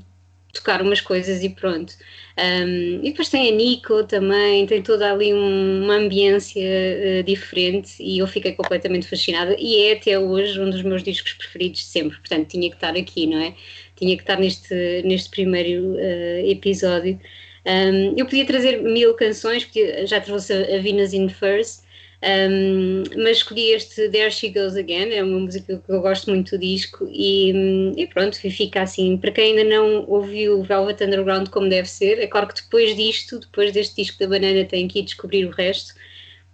tocar 0.53 0.81
umas 0.81 1.01
coisas 1.01 1.43
e 1.43 1.49
pronto. 1.49 1.93
Um, 2.37 2.99
e 3.03 3.09
depois 3.11 3.29
tem 3.29 3.49
a 3.49 3.55
Nico 3.55 4.03
também, 4.05 4.65
tem 4.65 4.81
toda 4.81 5.11
ali 5.11 5.33
um, 5.33 5.83
uma 5.83 5.95
ambiência 5.95 6.61
uh, 6.61 7.23
diferente 7.23 7.95
e 7.99 8.19
eu 8.19 8.27
fiquei 8.27 8.53
completamente 8.53 9.07
fascinada. 9.07 9.55
E 9.59 9.87
é 9.87 9.93
até 9.93 10.17
hoje 10.17 10.59
um 10.59 10.69
dos 10.69 10.81
meus 10.83 11.03
discos 11.03 11.33
preferidos 11.33 11.81
de 11.81 11.85
sempre, 11.85 12.17
portanto 12.17 12.47
tinha 12.47 12.69
que 12.69 12.75
estar 12.75 12.95
aqui, 12.95 13.27
não 13.27 13.39
é? 13.39 13.55
Tinha 14.03 14.17
que 14.17 14.23
estar 14.23 14.37
neste, 14.37 15.01
neste 15.05 15.29
primeiro 15.29 15.93
uh, 15.93 16.51
episódio. 16.51 17.17
Um, 17.65 18.17
eu 18.17 18.25
podia 18.25 18.45
trazer 18.45 18.81
mil 18.81 19.13
canções, 19.13 19.63
podia, 19.63 20.05
já 20.05 20.19
trouxe 20.19 20.51
a, 20.51 20.81
Venus 20.81 21.13
in 21.13 21.29
Furs, 21.29 21.81
um, 22.21 23.03
mas 23.23 23.37
escolhi 23.37 23.71
este 23.71 24.09
There 24.09 24.29
She 24.29 24.49
Goes 24.49 24.75
Again, 24.75 25.13
é 25.13 25.23
uma 25.23 25.39
música 25.39 25.81
que 25.85 25.91
eu 25.91 26.01
gosto 26.01 26.29
muito 26.29 26.57
do 26.57 26.59
disco 26.59 27.07
e, 27.09 27.93
e 27.95 28.05
pronto, 28.07 28.37
fica 28.37 28.81
assim. 28.81 29.15
Para 29.15 29.31
quem 29.31 29.51
ainda 29.57 29.63
não 29.63 30.05
ouviu 30.09 30.61
Velvet 30.63 31.01
Underground 31.01 31.47
como 31.47 31.69
deve 31.69 31.87
ser, 31.87 32.19
é 32.19 32.27
claro 32.27 32.47
que 32.47 32.61
depois 32.61 32.93
disto, 32.97 33.39
depois 33.39 33.71
deste 33.71 33.95
disco 33.95 34.19
da 34.19 34.27
Banana, 34.27 34.65
tem 34.65 34.85
que 34.85 34.99
ir 34.99 35.03
descobrir 35.03 35.45
o 35.45 35.51
resto, 35.51 35.93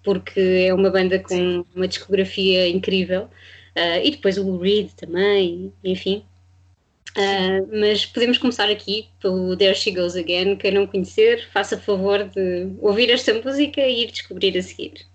porque 0.03 0.39
é 0.67 0.73
uma 0.73 0.91
banda 0.91 1.17
com 1.17 1.65
uma 1.75 1.87
discografia 1.87 2.67
incrível. 2.67 3.23
Uh, 3.75 4.03
e 4.03 4.11
depois 4.11 4.37
o 4.37 4.57
Reed 4.57 4.91
também, 4.91 5.73
enfim. 5.83 6.23
Uh, 7.17 7.67
mas 7.79 8.05
podemos 8.05 8.37
começar 8.37 8.69
aqui 8.69 9.09
pelo 9.19 9.57
There 9.57 9.75
She 9.75 9.91
Goes 9.91 10.15
Again. 10.15 10.57
Quem 10.57 10.71
não 10.71 10.87
conhecer, 10.87 11.49
faça 11.51 11.77
favor 11.79 12.23
de 12.29 12.75
ouvir 12.79 13.09
esta 13.09 13.33
música 13.33 13.81
e 13.81 14.03
ir 14.03 14.11
descobrir 14.11 14.57
a 14.57 14.61
seguir. 14.61 15.08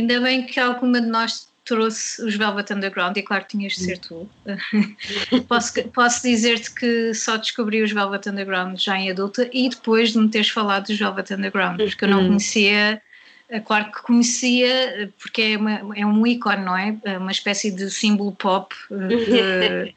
Ainda 0.00 0.20
bem 0.20 0.44
que 0.46 0.58
alguma 0.58 1.00
de 1.00 1.06
nós 1.06 1.52
trouxe 1.64 2.22
os 2.22 2.34
Velvet 2.34 2.72
Underground 2.72 3.16
e 3.16 3.22
claro 3.22 3.44
tinhas 3.48 3.74
de 3.74 3.84
ser 3.84 3.98
tu. 3.98 4.28
posso, 5.48 5.72
posso 5.90 6.22
dizer-te 6.22 6.74
que 6.74 7.14
só 7.14 7.36
descobri 7.36 7.82
os 7.82 7.92
Velvet 7.92 8.28
Underground 8.28 8.78
já 8.78 8.98
em 8.98 9.10
adulta 9.10 9.48
e 9.52 9.68
depois 9.68 10.12
de 10.12 10.18
me 10.18 10.28
teres 10.28 10.48
falado 10.48 10.86
dos 10.86 10.98
Velvet 10.98 11.32
Underground, 11.32 11.80
porque 11.80 12.04
eu 12.04 12.08
não 12.08 12.26
conhecia, 12.26 13.00
eh, 13.48 13.60
claro 13.60 13.92
que 13.92 14.02
conhecia, 14.02 15.12
porque 15.20 15.42
é, 15.42 15.56
uma, 15.56 15.96
é 15.96 16.04
um 16.04 16.26
ícone, 16.26 16.64
não 16.64 16.76
é? 16.76 16.96
é 17.04 17.18
uma 17.18 17.32
espécie 17.32 17.70
de 17.70 17.90
símbolo 17.90 18.32
pop 18.32 18.74
eh, 18.90 19.84
de, 19.86 19.94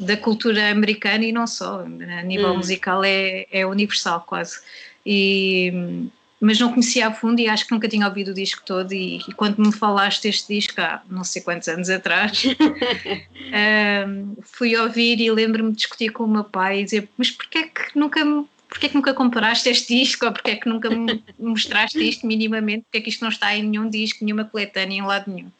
da 0.06 0.16
cultura 0.16 0.70
americana 0.70 1.24
e 1.24 1.32
não 1.32 1.46
só, 1.46 1.80
a 1.80 2.22
nível 2.22 2.52
hum. 2.52 2.56
musical 2.56 3.04
é, 3.04 3.46
é 3.52 3.66
universal 3.66 4.22
quase. 4.22 4.60
E 5.04 6.08
mas 6.44 6.60
não 6.60 6.70
conhecia 6.70 7.08
a 7.08 7.12
fundo 7.12 7.40
e 7.40 7.48
acho 7.48 7.66
que 7.66 7.72
nunca 7.72 7.88
tinha 7.88 8.06
ouvido 8.06 8.30
o 8.30 8.34
disco 8.34 8.62
todo 8.64 8.92
e, 8.92 9.16
e 9.16 9.32
quando 9.32 9.58
me 9.58 9.72
falaste 9.72 10.24
deste 10.24 10.54
disco 10.54 10.78
há 10.80 11.02
não 11.08 11.24
sei 11.24 11.40
quantos 11.40 11.68
anos 11.68 11.88
atrás 11.88 12.44
um, 14.06 14.36
fui 14.42 14.76
ouvir 14.76 15.20
e 15.20 15.30
lembro-me 15.30 15.70
de 15.70 15.76
discutir 15.76 16.10
com 16.10 16.24
o 16.24 16.28
meu 16.28 16.44
pai 16.44 16.80
e 16.80 16.84
dizer 16.84 17.08
mas 17.16 17.30
porquê 17.30 17.58
é 17.58 17.62
que 17.62 17.98
nunca 17.98 18.20
porquê 18.68 18.86
é 18.86 18.88
que 18.88 18.94
nunca 18.96 19.14
compraste 19.14 19.68
este 19.68 19.96
disco? 19.96 20.26
Ou 20.26 20.32
porquê 20.32 20.50
é 20.50 20.56
que 20.56 20.68
nunca 20.68 20.90
me 20.90 21.22
mostraste 21.38 21.96
isto 22.06 22.26
minimamente? 22.26 22.82
Porquê 22.82 22.98
é 22.98 23.00
que 23.02 23.08
isto 23.08 23.22
não 23.22 23.28
está 23.28 23.54
em 23.54 23.62
nenhum 23.62 23.88
disco, 23.88 24.24
nenhuma 24.24 24.44
coletânea 24.44 24.98
em 24.98 25.02
lado 25.02 25.30
nenhum? 25.30 25.50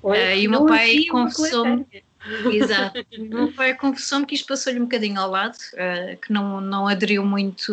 Uh, 0.00 0.36
e 0.36 0.46
o 0.46 0.50
meu 0.50 0.64
pai 0.64 1.04
confessou-me 1.10 1.84
Exato. 2.52 3.04
O 3.18 3.24
meu 3.24 3.52
pai 3.52 3.74
confessou-me 3.74 4.26
que 4.26 4.34
isto 4.34 4.46
passou-lhe 4.46 4.78
um 4.78 4.84
bocadinho 4.84 5.20
ao 5.20 5.30
lado, 5.30 5.56
uh, 5.74 6.16
que 6.20 6.32
não, 6.32 6.60
não 6.60 6.86
aderiu 6.86 7.24
muito 7.24 7.72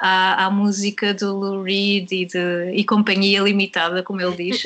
à, 0.00 0.46
à 0.46 0.50
música 0.50 1.12
do 1.12 1.36
Lou 1.36 1.62
Reed 1.62 2.10
e, 2.10 2.24
de, 2.24 2.72
e 2.72 2.82
companhia 2.84 3.42
limitada, 3.42 4.02
como 4.02 4.20
ele 4.20 4.50
diz. 4.50 4.64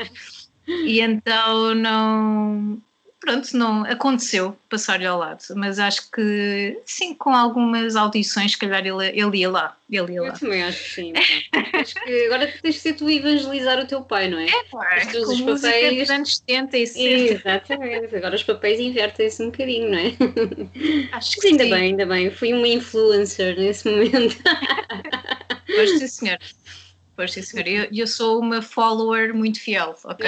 e 0.66 1.00
então 1.00 1.74
não, 1.74 2.82
pronto, 3.26 3.56
não 3.56 3.84
aconteceu 3.84 4.56
passar-lhe 4.70 5.04
ao 5.04 5.18
lado, 5.18 5.42
mas 5.56 5.80
acho 5.80 6.08
que 6.12 6.80
sim, 6.86 7.12
com 7.12 7.30
algumas 7.30 7.96
audições, 7.96 8.52
se 8.52 8.58
calhar 8.58 8.86
ele, 8.86 9.08
ele 9.08 9.38
ia 9.38 9.50
lá. 9.50 9.76
Ele 9.90 10.12
ia 10.14 10.22
lá. 10.22 10.28
Eu 10.28 10.32
também 10.34 10.62
acho 10.62 10.84
que 10.84 10.90
sim. 10.90 11.12
acho 11.74 11.94
que 11.94 12.26
agora 12.26 12.52
tens 12.62 12.76
de 12.76 12.80
ser 12.80 12.92
tu 12.94 13.10
evangelizar 13.10 13.78
o 13.80 13.86
teu 13.86 14.02
pai, 14.02 14.30
não 14.30 14.38
é? 14.38 14.46
É, 14.46 14.64
pá, 14.70 15.02
os, 15.08 15.28
os 15.28 15.40
papéis 15.40 15.98
dos 15.98 16.10
anos 16.10 16.36
70 16.36 16.78
e 16.78 16.86
60. 16.86 17.34
Exatamente, 17.34 18.16
agora 18.16 18.36
os 18.36 18.44
papéis 18.44 18.80
invertem-se 18.80 19.42
um 19.42 19.46
bocadinho, 19.46 19.90
não 19.90 19.98
é? 19.98 20.12
Acho 21.12 21.40
que 21.40 21.48
ainda 21.48 21.64
sim. 21.64 21.70
bem, 21.70 21.82
ainda 21.82 22.06
bem, 22.06 22.30
fui 22.30 22.52
uma 22.52 22.68
influencer 22.68 23.56
nesse 23.58 23.90
momento. 23.90 24.36
Pois 25.66 25.98
sim, 25.98 26.06
senhor. 26.06 26.38
Pois 27.16 27.32
sim, 27.32 27.40
senhor. 27.40 27.66
Eu, 27.66 27.88
eu 27.90 28.06
sou 28.06 28.38
uma 28.40 28.60
follower 28.60 29.34
muito 29.34 29.58
fiel, 29.58 29.96
ok? 30.04 30.26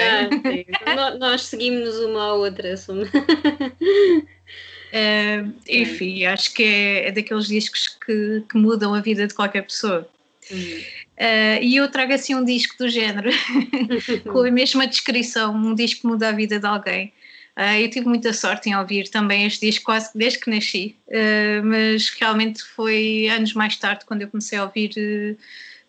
Ah, 0.85 0.95
nós, 0.95 1.19
nós 1.19 1.41
seguimos 1.43 1.95
uma 1.99 2.23
à 2.23 2.33
outra. 2.33 2.75
Somos... 2.75 3.07
Uh, 4.89 5.53
enfim, 5.67 6.25
acho 6.25 6.51
que 6.51 6.63
é, 6.63 7.07
é, 7.07 7.11
daqueles 7.11 7.47
discos 7.47 7.87
que, 7.87 8.43
que, 8.49 8.57
mudam 8.57 8.95
a 8.95 9.01
vida 9.01 9.27
de 9.27 9.35
qualquer 9.35 9.61
pessoa. 9.61 10.09
Uhum. 10.49 10.57
Uh, 10.57 11.61
e 11.61 11.75
eu 11.75 11.87
trago 11.91 12.11
assim 12.11 12.33
um 12.33 12.43
disco 12.43 12.75
do 12.79 12.89
género, 12.89 13.29
com 14.31 14.39
a 14.39 14.49
mesma 14.49 14.87
descrição, 14.87 15.55
um 15.55 15.75
disco 15.75 16.01
que 16.01 16.07
muda 16.07 16.29
a 16.29 16.31
vida 16.31 16.59
de 16.59 16.65
alguém. 16.65 17.13
Uh, 17.55 17.79
eu 17.81 17.89
tive 17.91 18.07
muita 18.07 18.33
sorte 18.33 18.69
em 18.69 18.75
ouvir 18.75 19.09
também 19.09 19.45
este 19.45 19.67
disco 19.67 19.85
quase 19.85 20.09
desde 20.15 20.39
que 20.39 20.49
nasci, 20.49 20.95
mas 21.63 22.09
realmente 22.09 22.63
foi 22.63 23.27
anos 23.27 23.53
mais 23.53 23.75
tarde 23.75 24.05
quando 24.05 24.23
eu 24.23 24.27
comecei 24.27 24.57
a 24.57 24.63
ouvir 24.63 25.37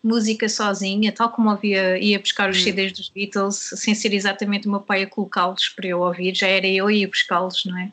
música 0.03 0.49
sozinha, 0.49 1.11
tal 1.11 1.29
como 1.29 1.51
ouvia, 1.51 1.97
ia 1.97 2.19
buscar 2.19 2.49
os 2.49 2.57
hum. 2.57 2.63
CDs 2.63 2.91
dos 2.91 3.09
Beatles, 3.09 3.71
sem 3.75 3.93
ser 3.93 4.13
exatamente 4.13 4.67
o 4.67 4.71
meu 4.71 4.79
pai 4.79 5.03
a 5.03 5.07
colocá-los 5.07 5.69
para 5.69 5.87
eu 5.87 6.01
ouvir, 6.01 6.35
já 6.35 6.47
era 6.47 6.67
eu 6.67 6.87
a 6.87 6.93
ir 6.93 7.07
buscá-los, 7.07 7.63
não 7.65 7.77
é? 7.77 7.91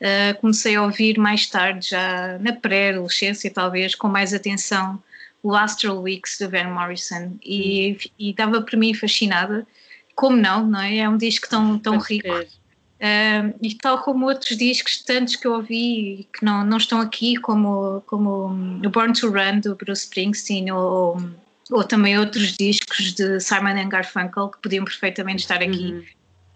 Uh, 0.00 0.40
comecei 0.40 0.76
a 0.76 0.82
ouvir 0.82 1.18
mais 1.18 1.46
tarde, 1.46 1.90
já 1.90 2.38
na 2.38 2.52
pré-adolescência, 2.52 3.50
talvez, 3.50 3.94
com 3.94 4.08
mais 4.08 4.34
atenção, 4.34 5.02
o 5.42 5.54
Astral 5.54 6.00
Weeks 6.02 6.38
de 6.38 6.46
Van 6.46 6.68
Morrison, 6.68 7.32
e, 7.42 7.92
hum. 7.92 8.10
e 8.18 8.30
estava 8.30 8.60
para 8.60 8.78
mim 8.78 8.92
fascinada. 8.92 9.66
Como 10.14 10.36
não, 10.36 10.66
não 10.66 10.80
é? 10.80 10.98
É 10.98 11.08
um 11.08 11.16
disco 11.16 11.48
tão, 11.48 11.78
tão 11.78 11.98
rico. 11.98 12.28
Uh, 12.28 13.52
e 13.60 13.74
tal 13.74 14.02
como 14.02 14.26
outros 14.26 14.56
discos, 14.56 15.02
tantos 15.02 15.36
que 15.36 15.46
eu 15.46 15.52
ouvi 15.52 16.26
que 16.32 16.42
não, 16.42 16.64
não 16.64 16.78
estão 16.78 16.98
aqui, 17.00 17.36
como, 17.36 18.02
como 18.06 18.46
o 18.82 18.90
Born 18.90 19.12
to 19.12 19.28
Run 19.28 19.60
do 19.60 19.74
Bruce 19.74 20.04
Springsteen 20.04 20.70
ou 20.70 21.20
ou 21.70 21.82
também 21.82 22.18
outros 22.18 22.52
discos 22.52 23.12
de 23.12 23.40
Simon 23.40 23.88
Garfunkel 23.88 24.50
que 24.50 24.58
podiam 24.60 24.84
perfeitamente 24.84 25.42
estar 25.42 25.62
aqui. 25.62 25.92
Uhum. 25.92 26.04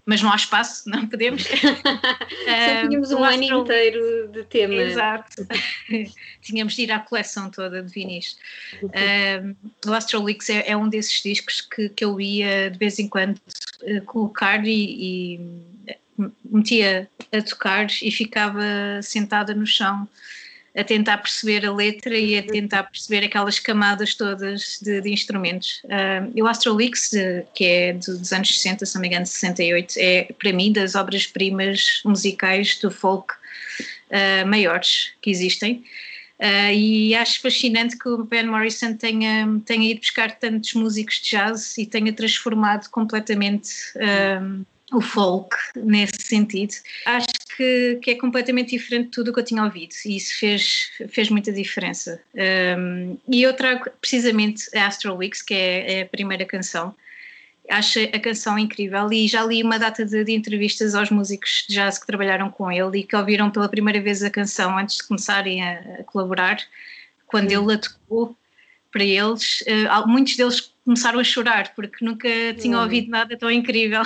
Mas 0.07 0.23
não 0.23 0.33
há 0.33 0.37
espaço, 0.37 0.88
não 0.90 1.07
podemos. 1.07 1.44
Só 1.46 2.88
tínhamos 2.88 3.12
um 3.12 3.23
ano 3.23 3.42
inteiro 3.42 4.29
de 4.33 4.44
temas. 4.44 4.92
Exato. 4.92 5.46
Tínhamos 6.42 6.75
de 6.75 6.83
ir 6.83 6.92
à 6.92 6.99
coleção 6.99 7.51
toda 7.51 7.83
de 7.83 7.92
vinis. 7.92 8.38
o 9.87 9.92
Astral 9.92 10.23
Weeks 10.23 10.51
é, 10.51 10.70
é, 10.70 10.77
um 10.77 10.88
desses 10.88 11.23
discos 11.23 11.61
que, 11.61 11.88
que 11.90 12.05
eu 12.05 12.20
ia 12.20 12.70
de 12.70 12.79
vez 12.79 12.99
em 12.99 13.09
quando 13.09 13.37
uh, 13.83 14.01
colocar 14.07 14.64
e, 14.66 15.37
e 15.37 15.40
metia 16.44 17.09
a 17.33 17.42
tocar 17.42 17.87
e 18.03 18.11
ficava 18.11 18.62
sentada 19.03 19.55
no 19.55 19.66
chão 19.66 20.09
a 20.77 20.85
tentar 20.85 21.19
perceber 21.19 21.67
a 21.67 21.73
letra 21.73 22.17
e 22.17 22.39
a 22.39 22.43
tentar 22.43 22.85
perceber 22.85 23.25
aquelas 23.25 23.59
camadas 23.59 24.15
todas 24.15 24.79
de, 24.81 25.01
de 25.01 25.11
instrumentos. 25.11 25.83
Uh, 25.85 26.31
e 26.35 26.43
o 26.43 26.47
Astrolix, 26.47 27.11
que 27.55 27.65
é 27.65 27.93
dos 27.93 28.33
anos 28.33 28.57
60, 28.57 28.87
se 28.87 28.95
não 28.95 29.03
me 29.03 29.09
engano, 29.09 29.27
68, 29.27 29.95
é 29.99 30.29
para 30.39 30.53
mim 30.53 30.73
das 30.73 30.95
obras-primas 30.95 32.01
musicais 32.05 32.79
do 32.79 32.91
folk 32.91 33.35
uh, 33.35 34.47
maiores 34.47 35.13
que 35.21 35.31
existem. 35.31 35.85
Uh, 36.39 36.73
e 36.73 37.15
acho 37.17 37.41
fascinante 37.43 37.99
que 37.99 38.09
o 38.09 38.25
Ben 38.25 38.47
Morrison 38.47 38.95
tenha, 38.95 39.61
tenha 39.67 39.91
ido 39.91 40.01
buscar 40.01 40.39
tantos 40.39 40.73
músicos 40.75 41.17
de 41.17 41.31
jazz 41.31 41.77
e 41.77 41.85
tenha 41.85 42.13
transformado 42.13 42.89
completamente 42.91 43.71
o 44.93 45.01
folk 45.01 45.55
nesse 45.77 46.23
sentido. 46.23 46.75
Acho 47.07 47.27
que, 47.61 47.99
que, 48.01 48.11
é 48.12 48.14
completamente 48.14 48.70
diferente 48.70 49.05
de 49.07 49.11
tudo 49.11 49.31
o 49.31 49.35
que 49.35 49.40
eu 49.40 49.44
tinha 49.44 49.62
ouvido 49.62 49.92
e 50.07 50.16
isso 50.16 50.38
fez, 50.38 50.90
fez 51.11 51.29
muita 51.29 51.53
diferença. 51.53 52.18
Um, 52.35 53.18
e 53.29 53.42
eu 53.42 53.53
trago 53.53 53.90
precisamente 54.01 54.75
a 54.75 54.87
Astral 54.87 55.18
Weeks, 55.18 55.42
que 55.42 55.53
é, 55.53 55.92
é, 55.92 56.03
a 56.03 56.07
primeira 56.07 56.46
canção. 56.46 56.94
Acho 57.68 58.01
a 58.01 58.18
canção 58.18 58.59
incrível 58.59 59.12
e 59.12 59.29
já 59.29 59.44
li 59.44 59.62
uma 59.62 59.79
data 59.79 60.07
de, 60.07 60.25
de, 60.25 60.33
entrevistas 60.33 60.94
aos 60.94 61.11
músicos 61.11 61.66
de 61.68 61.75
jazz 61.75 61.99
que 61.99 62.07
trabalharam 62.07 62.51
com 62.51 62.73
ele 62.73 63.01
e 63.01 63.03
que 63.05 63.14
ouviram 63.14 63.51
pela 63.51 63.68
primeira 63.68 64.01
vez 64.01 64.23
a 64.23 64.31
canção 64.31 64.79
antes 64.79 64.96
de 64.96 65.07
começarem 65.07 65.62
a, 65.62 65.81
a 66.01 66.05
colaborar. 66.05 66.59
Quando 67.27 67.53
ele 67.53 67.75
a 67.75 67.79
tocou 67.79 68.35
para 68.90 69.05
eles, 69.05 69.61
uh, 69.61 70.09
muitos 70.09 70.37
deles 70.37 70.73
começaram 70.90 71.20
a 71.20 71.24
chorar 71.24 71.72
porque 71.76 72.05
nunca 72.05 72.29
tinham 72.59 72.83
ouvido 72.83 73.09
nada 73.09 73.37
tão 73.37 73.48
incrível. 73.48 74.03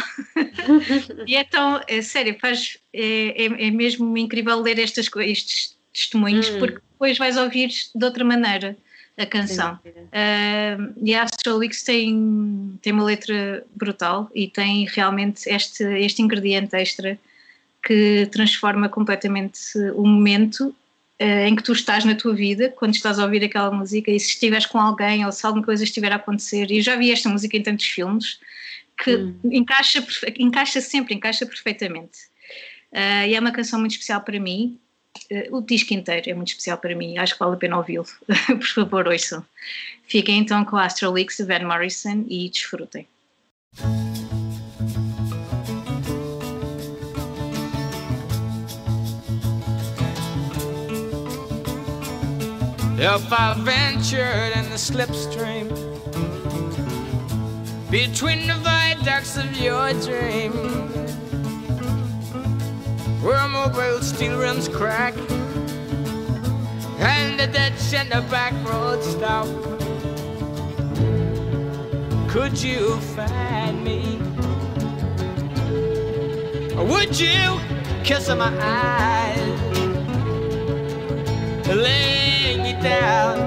e 1.26 1.34
é 1.34 1.42
tão, 1.42 1.80
é 1.88 2.02
sério, 2.02 2.36
faz, 2.38 2.76
é, 2.92 3.44
é, 3.44 3.68
é 3.68 3.70
mesmo 3.70 4.14
incrível 4.18 4.60
ler 4.60 4.78
estas, 4.78 5.08
estes 5.20 5.74
testemunhos 5.94 6.50
hum. 6.50 6.58
porque 6.58 6.78
depois 6.92 7.16
vais 7.16 7.38
ouvir 7.38 7.70
de 7.94 8.04
outra 8.04 8.22
maneira 8.22 8.76
a 9.16 9.24
canção. 9.24 9.78
Uh, 9.86 10.92
e 11.02 11.14
a 11.14 11.26
Weeks 11.56 11.82
tem, 11.84 12.78
tem 12.82 12.92
uma 12.92 13.04
letra 13.04 13.64
brutal 13.74 14.30
e 14.34 14.46
tem 14.46 14.86
realmente 14.86 15.48
este, 15.48 15.84
este 15.84 16.20
ingrediente 16.20 16.76
extra 16.76 17.18
que 17.82 18.28
transforma 18.30 18.90
completamente 18.90 19.78
o 19.94 20.06
momento 20.06 20.74
em 21.18 21.54
que 21.54 21.62
tu 21.62 21.72
estás 21.72 22.04
na 22.04 22.14
tua 22.14 22.34
vida, 22.34 22.70
quando 22.70 22.94
estás 22.94 23.18
a 23.18 23.24
ouvir 23.24 23.44
aquela 23.44 23.70
música, 23.70 24.10
e 24.10 24.18
se 24.18 24.30
estiveres 24.30 24.66
com 24.66 24.78
alguém 24.78 25.24
ou 25.24 25.30
se 25.30 25.46
alguma 25.46 25.64
coisa 25.64 25.84
estiver 25.84 26.12
a 26.12 26.16
acontecer, 26.16 26.70
e 26.70 26.78
eu 26.78 26.82
já 26.82 26.96
vi 26.96 27.12
esta 27.12 27.28
música 27.28 27.56
em 27.56 27.62
tantos 27.62 27.86
filmes, 27.86 28.38
que 29.02 29.16
hum. 29.16 29.34
encaixa, 29.44 30.04
encaixa 30.38 30.80
sempre, 30.80 31.14
encaixa 31.14 31.46
perfeitamente. 31.46 32.18
Uh, 32.92 33.26
e 33.28 33.34
é 33.34 33.40
uma 33.40 33.50
canção 33.50 33.80
muito 33.80 33.92
especial 33.92 34.20
para 34.20 34.38
mim. 34.38 34.78
Uh, 35.30 35.56
o 35.56 35.60
disco 35.60 35.92
inteiro 35.94 36.30
é 36.30 36.34
muito 36.34 36.48
especial 36.48 36.78
para 36.78 36.94
mim, 36.94 37.18
acho 37.18 37.34
que 37.34 37.40
vale 37.40 37.54
a 37.54 37.58
pena 37.58 37.76
ouvi-lo. 37.76 38.06
Por 38.46 38.66
favor, 38.66 39.08
ouçam. 39.08 39.44
Fiquem 40.06 40.38
então 40.38 40.64
com 40.64 40.76
Astral 40.76 41.12
Weeks 41.12 41.38
de 41.38 41.44
Van 41.44 41.66
Morrison 41.66 42.24
e 42.28 42.48
desfrutem. 42.48 43.06
If 53.06 53.30
I 53.30 53.52
ventured 53.58 54.56
in 54.56 54.70
the 54.70 54.76
slipstream 54.76 55.68
between 57.90 58.46
the 58.46 58.54
viaducts 58.54 59.36
of 59.36 59.54
your 59.58 59.92
dream, 60.00 60.52
where 63.22 63.46
mobile 63.46 64.00
steel 64.00 64.38
rims 64.38 64.68
crack 64.68 65.12
and 66.98 67.38
the 67.38 67.46
ditch 67.46 67.92
and 67.92 68.10
the 68.10 68.22
back 68.30 68.54
road 68.66 69.02
stop. 69.04 69.48
could 72.30 72.56
you 72.58 72.98
find 73.16 73.84
me? 73.84 74.18
Or 76.74 76.86
would 76.86 77.20
you 77.20 77.60
kiss 78.02 78.30
my 78.30 78.50
eyes, 78.58 79.44
me 82.52 82.72
down? 82.82 83.38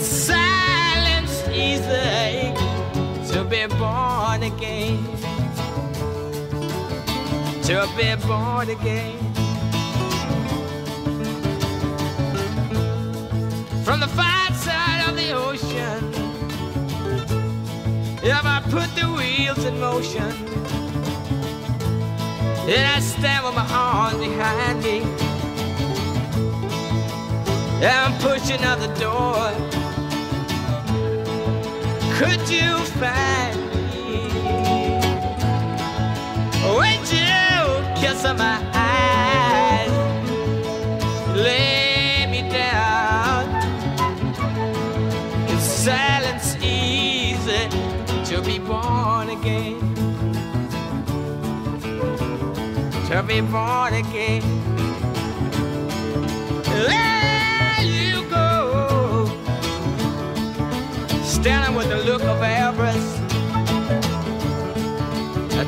Silence 0.00 1.46
easy 1.48 2.52
to 3.30 3.44
be 3.44 3.66
born 3.76 4.42
again, 4.42 5.04
to 7.64 7.86
be 7.96 8.14
born 8.26 8.70
again. 8.70 9.18
From 13.84 14.00
the 14.00 14.08
far 14.08 14.52
side 14.54 15.04
of 15.08 15.16
the 15.16 15.32
ocean, 15.32 16.00
if 18.22 18.44
I 18.44 18.62
put 18.70 18.88
the 18.96 19.06
wheels 19.12 19.62
in 19.64 19.78
motion, 19.78 20.32
and 22.66 22.86
I 22.96 23.00
stand 23.00 23.44
with 23.44 23.54
my 23.54 23.66
arms 23.70 24.18
behind 24.18 24.82
me, 24.82 25.27
I'm 27.80 28.12
pushing 28.18 28.64
out 28.64 28.80
the 28.80 28.88
door. 28.98 29.52
Could 32.18 32.48
you 32.50 32.76
find 32.98 33.56
me? 33.72 34.28
Would 36.74 37.06
you 37.12 37.38
kiss 37.94 38.24
my 38.24 38.58
eyes? 38.74 39.90
Lay 41.36 42.26
me 42.26 42.50
down. 42.50 43.46
Is 45.48 45.62
silence 45.62 46.56
easy 46.56 47.68
to 48.24 48.42
be 48.42 48.58
born 48.58 49.30
again? 49.30 49.78
To 53.08 53.22
be 53.22 53.40
born 53.40 53.94
again. 53.94 54.42
There 56.64 57.17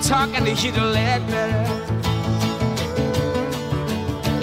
talking 0.03 0.45
to 0.45 0.51
Hugh 0.53 0.73
Ledbetter, 0.73 1.67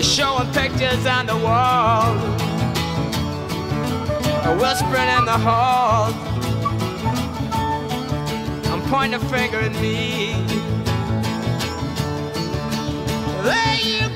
showing 0.01 0.51
pictures 0.53 1.05
on 1.05 1.25
the 1.25 1.35
wall, 1.35 2.13
whispering 4.57 5.09
in 5.17 5.25
the 5.25 5.37
hall. 5.37 6.13
I'm 8.71 8.81
pointing 8.89 9.15
a 9.15 9.19
finger 9.29 9.59
at 9.59 9.73
me. 9.81 10.33
There 13.43 13.75
you 13.81 14.06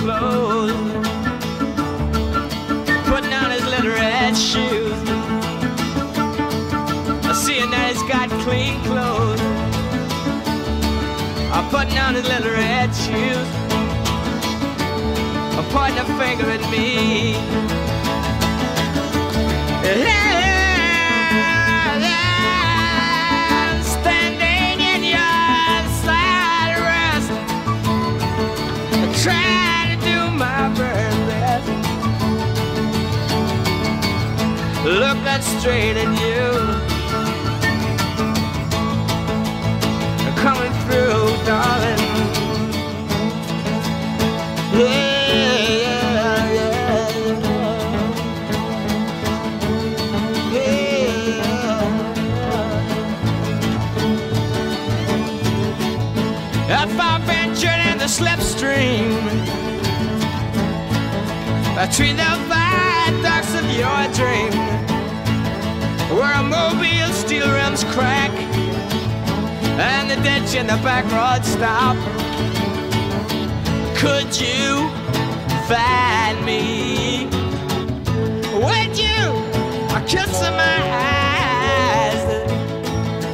clothes, 0.00 0.72
putting 3.10 3.34
on 3.34 3.50
his 3.50 3.64
little 3.66 3.92
red 3.92 4.34
shoes. 4.34 4.98
I 7.30 7.32
see 7.34 7.60
that 7.72 7.84
he's 7.90 8.02
got 8.04 8.30
clean 8.44 8.80
clothes, 8.88 9.40
I'm 11.52 11.68
putting 11.68 11.98
on 11.98 12.14
his 12.14 12.26
little 12.26 12.50
red 12.50 12.90
shoes. 12.94 13.48
I'm 15.58 15.66
pointing 15.74 15.98
a 15.98 16.06
finger 16.18 16.48
at 16.56 16.64
me. 16.70 17.36
I'm 19.84 20.19
Looking 35.30 35.60
straight 35.60 35.96
at 35.96 36.10
you, 36.20 36.42
coming 40.42 40.72
through, 40.82 41.24
darling. 41.46 42.00
Yeah, 44.74 44.86
yeah, 45.68 46.52
yeah, 46.52 46.72
yeah. 50.52 50.84
If 56.82 56.98
I 56.98 57.18
ventured 57.24 57.80
in 57.92 57.98
the 57.98 58.08
slipstream 58.08 59.10
between 61.76 62.16
the 62.16 62.36
viaducts 62.48 63.54
of 63.54 63.70
your 63.70 64.08
dream, 64.12 64.79
where 66.20 66.34
a 66.34 66.42
mobile 66.42 67.12
steel 67.14 67.50
rims 67.50 67.82
crack 67.94 68.30
and 69.80 70.10
the 70.10 70.16
ditch 70.16 70.54
in 70.54 70.66
the 70.66 70.76
back 70.84 71.06
road 71.16 71.42
stop, 71.42 71.96
could 73.96 74.30
you 74.38 74.86
find 75.66 76.44
me? 76.44 77.24
Would 78.64 78.98
you 78.98 79.22
kiss 80.06 80.42
my 80.42 80.78
eyes 80.92 82.22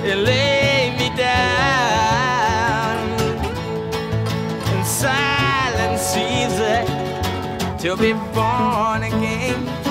and 0.08 0.22
lay 0.22 0.94
me 0.96 1.08
down? 1.16 1.36
in 4.72 4.84
silence 4.84 6.16
easy 6.16 6.78
to 7.82 7.96
be 7.96 8.12
born 8.32 9.02
again. 9.02 9.85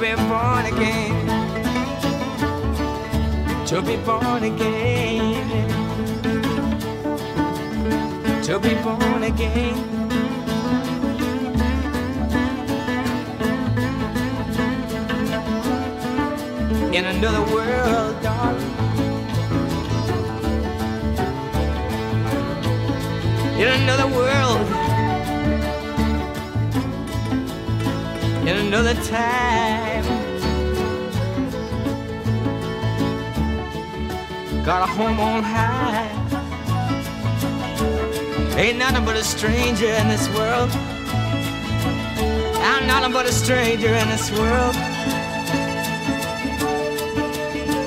Be 0.00 0.14
born 0.14 0.64
again. 0.64 1.26
To 3.66 3.82
be 3.82 3.96
born 3.98 4.44
again. 4.44 5.68
To 8.44 8.58
be 8.58 8.74
born 8.76 9.22
again. 9.24 9.76
In 16.94 17.04
another 17.04 17.42
world, 17.52 18.22
darling. 18.22 18.80
in 23.60 23.68
another 23.68 24.06
world, 24.06 24.66
in 28.48 28.56
another 28.56 28.94
time. 29.04 29.89
Got 34.64 34.82
a 34.82 34.92
home 34.92 35.18
on 35.18 35.42
high. 35.42 36.08
Ain't 38.58 38.78
nothing 38.78 39.04
but 39.04 39.16
a 39.16 39.24
stranger 39.24 39.86
in 39.86 40.08
this 40.08 40.28
world. 40.34 40.70
I'm 42.62 42.86
nothing 42.86 43.12
but 43.12 43.26
a 43.26 43.32
stranger 43.32 43.88
in 43.88 44.08
this 44.08 44.30
world. 44.30 44.76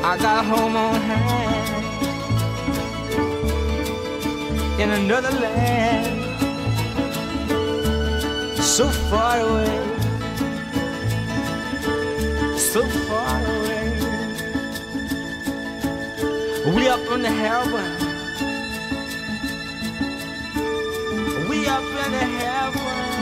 I 0.04 0.18
got 0.18 0.44
a 0.44 0.48
home 0.48 0.76
on 0.76 1.00
high 1.00 1.54
in 4.82 4.90
another 4.90 5.32
land, 5.40 6.20
so 8.62 8.90
far 8.90 9.40
away, 9.40 9.93
We 16.66 16.88
up 16.88 17.02
in 17.12 17.22
the 17.22 17.30
heaven, 17.30 17.92
we 21.50 21.68
up 21.68 21.84
in 21.84 22.12
the 22.14 22.26
heaven, 22.40 23.13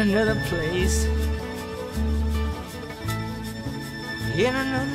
in 0.00 0.08
another 0.08 0.40
place, 0.46 1.04
in 4.34 4.54
another 4.54 4.89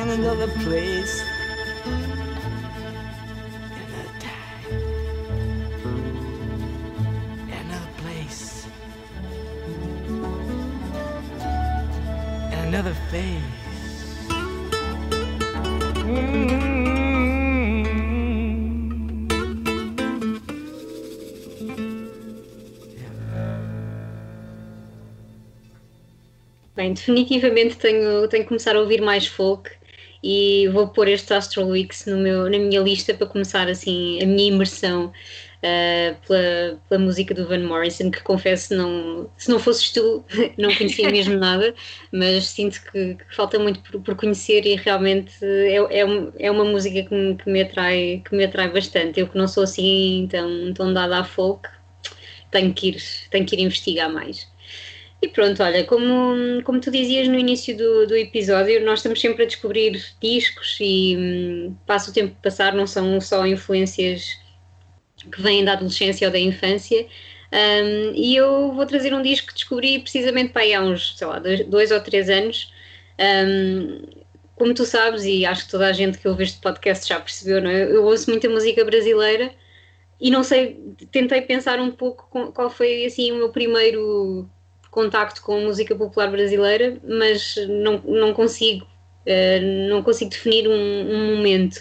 In 0.00 0.08
another 0.08 0.48
place. 0.64 1.22
Another 12.50 12.96
place. 13.10 13.10
Phase. 13.10 13.60
Bem, 26.74 26.94
definitivamente 26.94 27.76
tenho, 27.76 28.26
tenho 28.28 28.44
que 28.44 28.48
começar 28.48 28.74
a 28.74 28.80
ouvir 28.80 29.02
mais 29.02 29.26
folk 29.26 29.79
e 30.22 30.68
vou 30.68 30.88
pôr 30.88 31.08
este 31.08 31.32
Astral 31.32 31.68
Weeks 31.68 32.06
no 32.06 32.18
meu, 32.18 32.44
na 32.50 32.58
minha 32.58 32.80
lista 32.80 33.14
para 33.14 33.26
começar 33.26 33.68
assim 33.68 34.22
a 34.22 34.26
minha 34.26 34.48
imersão 34.48 35.06
uh, 35.60 36.26
pela, 36.26 36.80
pela 36.88 37.00
música 37.00 37.34
do 37.34 37.46
Van 37.46 37.60
Morrison, 37.60 38.10
que 38.10 38.22
confesso 38.22 38.74
não, 38.74 39.30
se 39.36 39.50
não 39.50 39.58
fosses 39.58 39.90
tu, 39.90 40.24
não 40.58 40.74
conhecia 40.74 41.10
mesmo 41.10 41.36
nada, 41.38 41.74
mas 42.12 42.46
sinto 42.46 42.82
que, 42.90 43.14
que 43.14 43.34
falta 43.34 43.58
muito 43.58 43.80
por, 43.80 44.00
por, 44.00 44.14
conhecer 44.16 44.66
e 44.66 44.76
realmente 44.76 45.32
é, 45.42 45.76
é, 45.76 46.04
é 46.38 46.50
uma 46.50 46.64
música 46.64 47.02
que 47.02 47.14
me, 47.14 47.36
que, 47.36 47.50
me 47.50 47.62
atrai, 47.62 48.22
que 48.24 48.34
me 48.34 48.44
atrai 48.44 48.70
bastante. 48.70 49.20
Eu 49.20 49.28
que 49.28 49.38
não 49.38 49.48
sou 49.48 49.64
assim 49.64 50.28
tão, 50.30 50.74
tão 50.74 50.92
dada 50.92 51.18
a 51.18 51.24
folk, 51.24 51.68
tenho 52.50 52.74
que 52.74 52.88
ir, 52.90 53.02
tenho 53.30 53.46
que 53.46 53.56
ir 53.56 53.60
investigar 53.60 54.12
mais. 54.12 54.49
E 55.22 55.28
pronto, 55.28 55.62
olha, 55.62 55.84
como, 55.84 56.62
como 56.64 56.80
tu 56.80 56.90
dizias 56.90 57.28
no 57.28 57.38
início 57.38 57.76
do, 57.76 58.06
do 58.06 58.16
episódio, 58.16 58.82
nós 58.84 59.00
estamos 59.00 59.20
sempre 59.20 59.42
a 59.42 59.46
descobrir 59.46 60.02
discos 60.20 60.78
e 60.80 61.16
hum, 61.16 61.76
passa 61.86 62.10
o 62.10 62.14
tempo 62.14 62.34
passar, 62.42 62.72
não 62.74 62.86
são 62.86 63.20
só 63.20 63.46
influências 63.46 64.38
que 65.30 65.42
vêm 65.42 65.64
da 65.64 65.72
adolescência 65.72 66.26
ou 66.26 66.32
da 66.32 66.38
infância. 66.38 67.06
Um, 67.52 68.14
e 68.14 68.34
eu 68.36 68.72
vou 68.72 68.86
trazer 68.86 69.12
um 69.12 69.22
disco 69.22 69.48
que 69.48 69.54
descobri 69.54 69.98
precisamente 69.98 70.52
para 70.52 70.62
aí 70.62 70.72
há 70.72 70.80
uns, 70.80 71.16
sei 71.18 71.26
lá, 71.26 71.38
dois, 71.38 71.66
dois 71.66 71.90
ou 71.90 72.00
três 72.00 72.30
anos. 72.30 72.72
Um, 73.18 74.02
como 74.56 74.74
tu 74.74 74.84
sabes, 74.86 75.24
e 75.24 75.44
acho 75.44 75.64
que 75.64 75.70
toda 75.70 75.86
a 75.86 75.92
gente 75.92 76.18
que 76.18 76.28
ouve 76.28 76.44
este 76.44 76.60
podcast 76.60 77.08
já 77.08 77.20
percebeu, 77.20 77.62
não 77.62 77.70
é? 77.70 77.84
eu 77.84 78.04
ouço 78.04 78.30
muita 78.30 78.48
música 78.48 78.84
brasileira 78.84 79.52
e 80.20 80.30
não 80.30 80.44
sei, 80.44 80.78
tentei 81.10 81.40
pensar 81.42 81.80
um 81.80 81.90
pouco 81.90 82.52
qual 82.52 82.68
foi 82.70 83.06
assim 83.06 83.32
o 83.32 83.36
meu 83.36 83.50
primeiro 83.50 84.48
contacto 84.90 85.42
com 85.42 85.56
a 85.56 85.60
música 85.60 85.94
popular 85.94 86.30
brasileira, 86.30 86.98
mas 87.04 87.56
não, 87.68 87.98
não 87.98 88.34
consigo, 88.34 88.84
uh, 88.84 89.88
não 89.88 90.02
consigo 90.02 90.30
definir 90.30 90.68
um, 90.68 90.72
um 90.72 91.36
momento. 91.36 91.76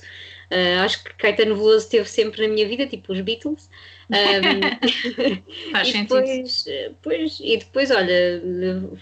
Uh, 0.51 0.81
acho 0.83 1.03
que 1.03 1.13
Caetano 1.15 1.55
Veloso 1.55 1.85
esteve 1.85 2.09
sempre 2.09 2.41
na 2.41 2.53
minha 2.53 2.67
vida, 2.67 2.87
tipo 2.87 3.11
os 3.13 3.21
Beatles. 3.21 3.69
Um, 4.09 5.71
Faz 5.71 5.89
e 5.89 5.93
depois, 6.01 6.63
depois, 6.65 7.39
e 7.39 7.57
depois, 7.57 7.91
olha, 7.91 8.41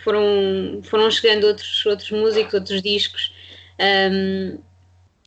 foram, 0.03 0.81
foram 0.83 1.09
chegando 1.09 1.47
outros, 1.47 1.85
outros 1.85 2.11
músicos, 2.11 2.53
outros 2.53 2.81
discos. 2.81 3.33
Um, 3.79 4.59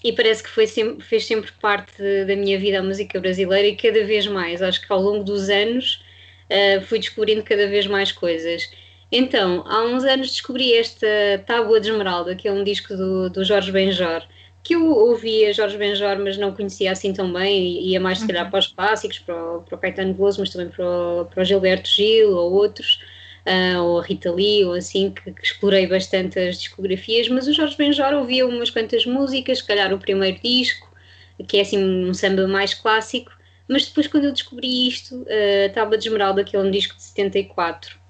e 0.03 0.13
parece 0.13 0.43
que 0.43 0.49
foi 0.51 0.67
sempre, 0.67 1.05
fez 1.05 1.27
sempre 1.27 1.51
parte 1.61 1.97
da 2.27 2.37
minha 2.37 2.59
vida 2.59 2.79
a 2.79 2.83
música 2.83 3.21
brasileira 3.21 3.69
e 3.69 3.77
cada 3.77 4.05
vez 4.05 4.27
mais. 4.27 4.61
Acho 4.63 4.81
que 4.87 4.93
ao 4.93 5.01
longo 5.01 5.25
dos 5.25 5.49
anos 5.49 6.03
uh, 6.51 6.83
fui 6.83 6.99
descobrindo 6.99 7.43
cada 7.43 7.67
vez 7.69 7.87
mais 7.87 8.13
coisas. 8.13 8.69
Então, 9.13 9.65
há 9.67 9.83
uns 9.85 10.05
anos 10.05 10.31
descobri 10.31 10.75
esta 10.75 11.07
Tábua 11.47 11.81
de 11.81 11.91
Esmeralda, 11.91 12.35
que 12.35 12.47
é 12.47 12.53
um 12.53 12.63
disco 12.63 12.97
do, 12.97 13.29
do 13.31 13.45
Jorge 13.45 13.73
Benjor, 13.73 14.23
que 14.63 14.75
eu 14.75 14.87
ouvia 14.87 15.53
Jorge 15.53 15.77
Benjor, 15.77 16.19
mas 16.19 16.37
não 16.37 16.53
conhecia 16.53 16.93
assim 16.93 17.13
tão 17.13 17.33
bem, 17.33 17.83
ia 17.83 17.99
mais 17.99 18.19
se 18.19 18.27
calhar 18.27 18.49
para 18.51 18.61
os 18.61 18.69
clássicos, 18.69 19.19
para 19.19 19.35
o, 19.35 19.63
para 19.63 19.75
o 19.75 19.79
Caetano 19.79 20.15
Veloso, 20.15 20.41
mas 20.41 20.51
também 20.51 20.69
para 20.69 20.85
o, 20.85 21.25
para 21.25 21.43
o 21.43 21.45
Gilberto 21.45 21.89
Gil 21.89 22.37
ou 22.37 22.53
outros, 22.53 23.01
uh, 23.47 23.81
ou 23.81 24.01
a 24.01 24.03
Rita 24.05 24.31
Lee, 24.31 24.65
ou 24.65 24.75
assim, 24.75 25.11
que, 25.11 25.33
que, 25.33 25.45
explorei 25.45 25.87
bastante 25.87 26.39
as 26.39 26.59
discografias, 26.59 27.29
mas 27.29 27.49
o 27.49 27.53
Jorge 27.53 27.77
Benjor 27.77 28.13
ouvia 28.13 28.47
umas 28.47 28.71
quantas 28.71 29.07
músicas, 29.07 29.59
se 29.59 29.67
calhar 29.67 29.93
o 29.93 29.99
primeiro 29.99 30.39
disco, 30.41 30.89
que 31.49 31.57
é 31.57 31.63
assim 31.63 31.83
um 31.83 32.13
samba 32.13 32.47
mais 32.47 32.75
clássico, 32.75 33.33
mas 33.71 33.87
depois, 33.87 34.09
quando 34.09 34.25
eu 34.25 34.33
descobri 34.33 34.89
isto, 34.89 35.15
uh, 35.23 35.73
Tábua 35.73 35.97
de 35.97 36.09
Esmeralda, 36.09 36.43
que 36.43 36.57
é 36.57 36.59
um 36.59 36.73
disco 36.73 36.97
de 36.97 37.05
74, 37.05 38.01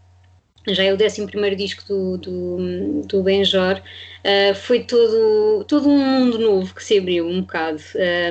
já 0.69 0.85
é 0.85 0.93
o 0.93 0.97
11 0.97 1.55
disco 1.55 1.87
do, 1.87 2.17
do, 2.17 3.03
do 3.03 3.23
Benjor, 3.23 3.79
uh, 3.79 4.55
foi 4.55 4.85
todo, 4.85 5.63
todo 5.69 5.87
um 5.87 5.99
mundo 5.99 6.39
novo 6.39 6.75
que 6.75 6.83
se 6.83 6.99
abriu 6.99 7.27
um 7.27 7.43
bocado. 7.43 7.83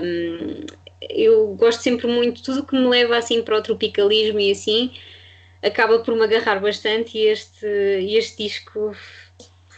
Um, 0.03 0.65
eu 1.07 1.53
gosto 1.53 1.81
sempre 1.81 2.07
muito, 2.07 2.41
tudo 2.41 2.65
que 2.65 2.75
me 2.75 2.87
leva 2.87 3.15
assim 3.17 3.43
para 3.43 3.57
o 3.57 3.61
tropicalismo 3.61 4.39
e 4.39 4.51
assim, 4.51 4.91
acaba 5.61 5.99
por 5.99 6.15
me 6.15 6.23
agarrar 6.23 6.59
bastante 6.59 7.15
e 7.15 7.27
este, 7.27 7.65
este 7.65 8.43
disco 8.43 8.91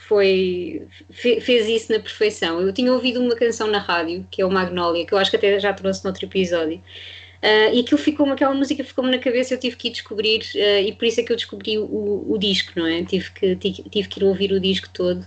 foi, 0.07 0.87
fez 1.11 1.67
isso 1.67 1.91
na 1.91 1.99
perfeição. 1.99 2.61
Eu 2.61 2.71
tinha 2.71 2.93
ouvido 2.93 3.19
uma 3.21 3.35
canção 3.35 3.67
na 3.67 3.79
rádio, 3.79 4.25
que 4.31 4.41
é 4.41 4.45
o 4.45 4.49
Magnolia, 4.49 5.05
que 5.05 5.13
eu 5.13 5.17
acho 5.17 5.29
que 5.29 5.37
até 5.37 5.59
já 5.59 5.73
trouxe 5.73 6.03
noutro 6.03 6.25
episódio, 6.25 6.81
Uh, 7.43 7.73
e 7.73 7.79
aquilo 7.79 7.97
ficou 7.97 8.29
aquela 8.31 8.53
música 8.53 8.83
ficou-me 8.83 9.09
na 9.09 9.17
cabeça, 9.17 9.55
eu 9.55 9.59
tive 9.59 9.75
que 9.75 9.87
ir 9.87 9.91
descobrir, 9.91 10.41
uh, 10.53 10.81
e 10.85 10.93
por 10.93 11.05
isso 11.05 11.21
é 11.21 11.23
que 11.23 11.31
eu 11.31 11.35
descobri 11.35 11.79
o, 11.79 12.25
o 12.29 12.37
disco, 12.37 12.73
não 12.75 12.85
é? 12.85 13.03
Tive 13.03 13.31
que, 13.31 13.55
tive, 13.55 13.83
tive, 13.89 14.07
que 14.07 14.19
ir 14.19 14.23
ouvir 14.23 14.51
o 14.51 14.59
disco 14.59 14.87
todo. 14.93 15.25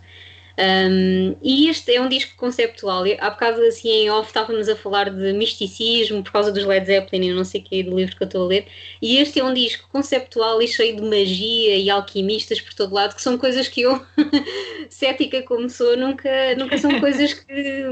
Um, 0.57 1.35
e 1.43 1.69
este 1.69 1.93
é 1.93 2.01
um 2.01 2.09
disco 2.09 2.37
conceptual. 2.37 3.03
Há 3.19 3.31
bocado 3.31 3.61
assim 3.63 3.89
em 3.91 4.11
off 4.11 4.29
estávamos 4.29 4.69
a 4.69 4.77
falar 4.77 5.11
de 5.11 5.33
misticismo 5.33 6.23
por 6.23 6.31
causa 6.31 6.53
dos 6.53 6.65
Led 6.65 6.87
Zeppelin 6.87 7.31
e 7.31 7.33
não 7.33 7.45
sei 7.45 7.61
o 7.61 7.65
que 7.65 7.83
do 7.83 7.97
livro 7.97 8.17
que 8.17 8.23
eu 8.23 8.27
estou 8.27 8.45
a 8.45 8.47
ler. 8.47 8.67
E 9.03 9.17
este 9.19 9.41
é 9.41 9.45
um 9.45 9.53
disco 9.53 9.89
conceptual 9.91 10.63
e 10.63 10.69
cheio 10.69 10.97
de 10.97 11.03
magia 11.03 11.77
e 11.77 11.91
alquimistas 11.91 12.61
por 12.61 12.73
todo 12.75 12.95
lado, 12.95 13.17
que 13.17 13.23
são 13.23 13.37
coisas 13.37 13.67
que 13.67 13.83
eu, 13.83 14.01
cética 14.89 15.43
como 15.43 15.69
sou, 15.69 15.97
nunca, 15.97 16.55
nunca 16.57 16.79
são 16.79 17.01
coisas 17.01 17.35
que, 17.35 17.85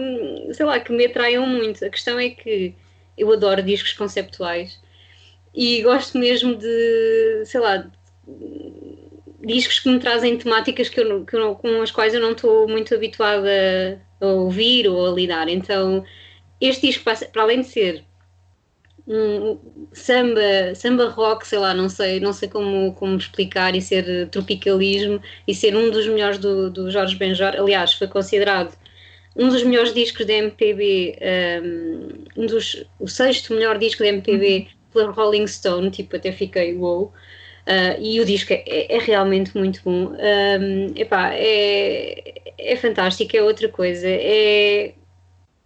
sei 0.52 0.66
lá, 0.66 0.78
que 0.78 0.92
me 0.92 1.06
atraiam 1.06 1.44
muito. 1.44 1.84
A 1.84 1.90
questão 1.90 2.16
é 2.18 2.30
que 2.30 2.74
eu 3.16 3.32
adoro 3.32 3.62
discos 3.62 3.92
conceptuais 3.92 4.80
e 5.54 5.82
gosto 5.82 6.18
mesmo 6.18 6.56
de, 6.56 7.44
sei 7.44 7.60
lá, 7.60 7.90
discos 9.44 9.80
que 9.80 9.88
me 9.88 9.98
trazem 9.98 10.36
temáticas 10.38 10.88
que 10.88 11.00
eu, 11.00 11.24
que 11.24 11.36
eu, 11.36 11.54
com 11.54 11.82
as 11.82 11.90
quais 11.90 12.14
eu 12.14 12.20
não 12.20 12.32
estou 12.32 12.68
muito 12.68 12.94
habituada 12.94 14.00
a 14.20 14.26
ouvir 14.26 14.88
ou 14.88 15.06
a 15.06 15.10
lidar. 15.10 15.48
Então, 15.48 16.04
este 16.60 16.88
disco, 16.88 17.04
para 17.04 17.42
além 17.42 17.60
de 17.60 17.66
ser 17.66 18.04
um 19.06 19.58
samba, 19.92 20.74
samba 20.74 21.08
rock, 21.08 21.46
sei 21.46 21.58
lá, 21.58 21.74
não 21.74 21.88
sei, 21.88 22.20
não 22.20 22.32
sei 22.32 22.48
como, 22.48 22.94
como 22.94 23.16
explicar, 23.16 23.74
e 23.74 23.82
ser 23.82 24.28
tropicalismo, 24.28 25.20
e 25.46 25.54
ser 25.54 25.76
um 25.76 25.90
dos 25.90 26.06
melhores 26.06 26.38
do, 26.38 26.70
do 26.70 26.90
Jorge 26.90 27.16
Benjor, 27.16 27.54
aliás, 27.56 27.94
foi 27.94 28.06
considerado 28.06 28.76
um 29.36 29.48
dos 29.48 29.62
melhores 29.62 29.94
discos 29.94 30.26
da 30.26 30.34
MPB, 30.34 31.18
um, 32.36 32.46
dos, 32.46 32.84
o 32.98 33.08
sexto 33.08 33.54
melhor 33.54 33.78
disco 33.78 34.02
da 34.02 34.08
MPB 34.08 34.68
pela 34.92 35.10
Rolling 35.10 35.46
Stone, 35.46 35.90
tipo, 35.90 36.16
até 36.16 36.32
fiquei 36.32 36.74
wow. 36.74 37.12
Uh, 37.66 37.94
e 38.00 38.20
o 38.20 38.24
disco 38.24 38.52
é, 38.52 38.92
é, 38.92 38.98
realmente 38.98 39.56
muito 39.56 39.80
bom. 39.84 40.12
Um, 40.12 40.92
epá, 40.96 41.32
é, 41.34 42.34
é 42.58 42.76
fantástico, 42.76 43.36
é 43.36 43.42
outra 43.42 43.68
coisa. 43.68 44.08
É, 44.08 44.94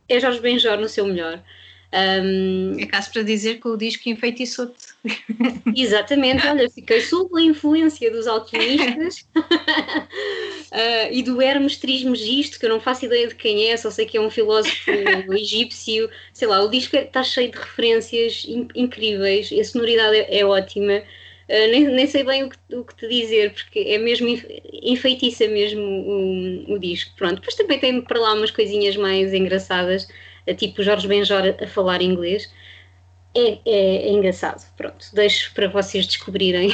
é 0.09 0.20
Jorge 0.20 0.40
Benjor 0.40 0.76
no 0.76 0.88
seu 0.88 1.07
melhor. 1.07 1.42
Um, 1.92 2.77
é 2.79 2.87
caso 2.87 3.12
para 3.12 3.22
dizer 3.22 3.61
que 3.61 3.68
o 3.68 3.77
disco 3.77 4.09
enfeitiçou-te. 4.09 4.87
Exatamente, 5.75 6.46
olha, 6.46 6.68
fiquei 6.68 7.01
sob 7.01 7.38
a 7.38 7.42
influência 7.42 8.11
dos 8.11 8.27
alquimistas 8.27 9.25
uh, 9.37 11.09
e 11.12 11.22
do 11.22 11.40
Hermes 11.40 11.77
Trismegisto, 11.77 12.59
que 12.59 12.66
eu 12.66 12.70
não 12.70 12.81
faço 12.81 13.05
ideia 13.05 13.29
de 13.29 13.35
quem 13.35 13.70
é, 13.70 13.77
só 13.77 13.90
sei 13.90 14.05
que 14.05 14.16
é 14.16 14.20
um 14.20 14.31
filósofo 14.31 14.90
egípcio. 15.33 16.11
Sei 16.33 16.49
lá, 16.49 16.62
o 16.62 16.68
disco 16.68 16.96
está 16.96 17.22
cheio 17.22 17.51
de 17.51 17.59
referências 17.59 18.44
in 18.46 18.68
incríveis, 18.75 19.51
a 19.53 19.64
sonoridade 19.64 20.16
é, 20.16 20.40
é 20.40 20.44
ótima. 20.44 21.03
Uh, 21.49 21.70
nem, 21.70 21.85
nem, 21.85 22.07
sei 22.09 22.25
bem 22.25 22.42
o 22.42 22.51
que, 22.51 22.59
o 22.75 22.85
que, 22.85 22.96
te 22.96 23.09
dizer, 23.09 23.53
porque 23.53 23.79
é 23.79 23.99
mesmo 23.99 24.27
enfeitiça 24.83 25.46
mesmo 25.46 25.81
o, 25.81 26.72
o, 26.75 26.79
disco. 26.81 27.14
Pronto, 27.16 27.37
depois 27.37 27.55
também 27.55 27.79
tem 27.79 28.01
para 28.03 28.18
lá 28.18 28.35
umas 28.35 28.51
coisinhas 28.51 28.96
mais 28.96 29.33
engraçadas, 29.33 30.09
tipo 30.54 30.82
Jorge 30.82 31.09
Benjor 31.09 31.56
a 31.61 31.66
falar 31.66 32.02
inglês. 32.02 32.50
É, 33.37 33.59
é, 33.66 33.96
é, 34.06 34.12
engraçado, 34.12 34.64
pronto, 34.78 35.09
deixo 35.12 35.52
para 35.52 35.68
vocês 35.68 36.06
descobrirem, 36.06 36.70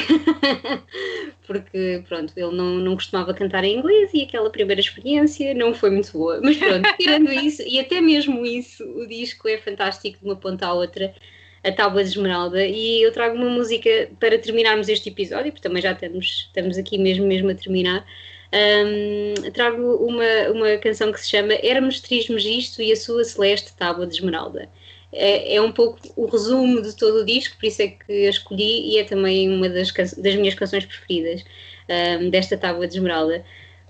porque 1.45 2.01
pronto, 2.07 2.31
ele 2.37 2.55
não, 2.55 2.75
não 2.75 2.95
costumava 2.95 3.33
cantar 3.33 3.65
em 3.65 3.79
inglês 3.79 4.11
e 4.13 4.21
aquela 4.21 4.49
primeira 4.49 4.79
experiência 4.79 5.53
não 5.53 5.73
foi 5.73 5.89
muito 5.89 6.13
boa, 6.13 6.39
mas 6.41 6.55
pronto, 6.55 6.87
tirando 6.97 7.33
isso, 7.33 7.61
e 7.63 7.81
até 7.81 7.99
mesmo 7.99 8.45
isso, 8.45 8.81
o 8.81 9.05
disco 9.05 9.49
é 9.49 9.57
fantástico 9.57 10.19
de 10.19 10.23
uma 10.23 10.37
ponta 10.37 10.65
à 10.65 10.73
outra, 10.73 11.13
a 11.65 11.71
Tábua 11.73 12.01
de 12.01 12.11
Esmeralda, 12.11 12.65
e 12.65 13.01
eu 13.01 13.11
trago 13.11 13.35
uma 13.35 13.49
música 13.49 14.09
para 14.17 14.39
terminarmos 14.39 14.87
este 14.87 15.09
episódio, 15.09 15.51
porque 15.51 15.67
também 15.67 15.81
já 15.81 15.91
estamos, 15.91 16.45
estamos 16.47 16.77
aqui 16.77 16.97
mesmo, 16.97 17.27
mesmo 17.27 17.49
a 17.49 17.55
terminar, 17.55 18.05
um, 18.53 19.51
trago 19.51 19.95
uma, 19.95 20.51
uma 20.53 20.77
canção 20.77 21.11
que 21.11 21.19
se 21.19 21.29
chama 21.29 21.53
Hermes 21.53 21.99
Trismegisto 21.99 22.81
e 22.81 22.91
a 22.91 22.95
sua 22.95 23.23
celeste 23.23 23.73
Tábua 23.75 24.05
de 24.05 24.15
Esmeralda 24.15 24.69
é, 25.13 25.55
é, 25.55 25.61
um 25.61 25.71
pouco 25.71 25.99
o 26.15 26.25
resumo 26.25 26.81
de 26.81 26.95
todo 26.95 27.19
o 27.19 27.25
disco, 27.25 27.55
por 27.57 27.67
isso 27.67 27.81
é 27.81 27.87
que 27.87 28.25
a 28.25 28.29
escolhi 28.29 28.89
e 28.89 28.97
é 28.97 29.03
também 29.03 29.49
uma 29.49 29.69
das, 29.69 29.91
das 29.91 30.35
minhas 30.35 30.55
canções 30.55 30.85
preferidas 30.85 31.43
um, 32.19 32.29
desta 32.29 32.57
Tábua 32.57 32.87
de 32.87 32.97
Esmeralda. 32.97 33.45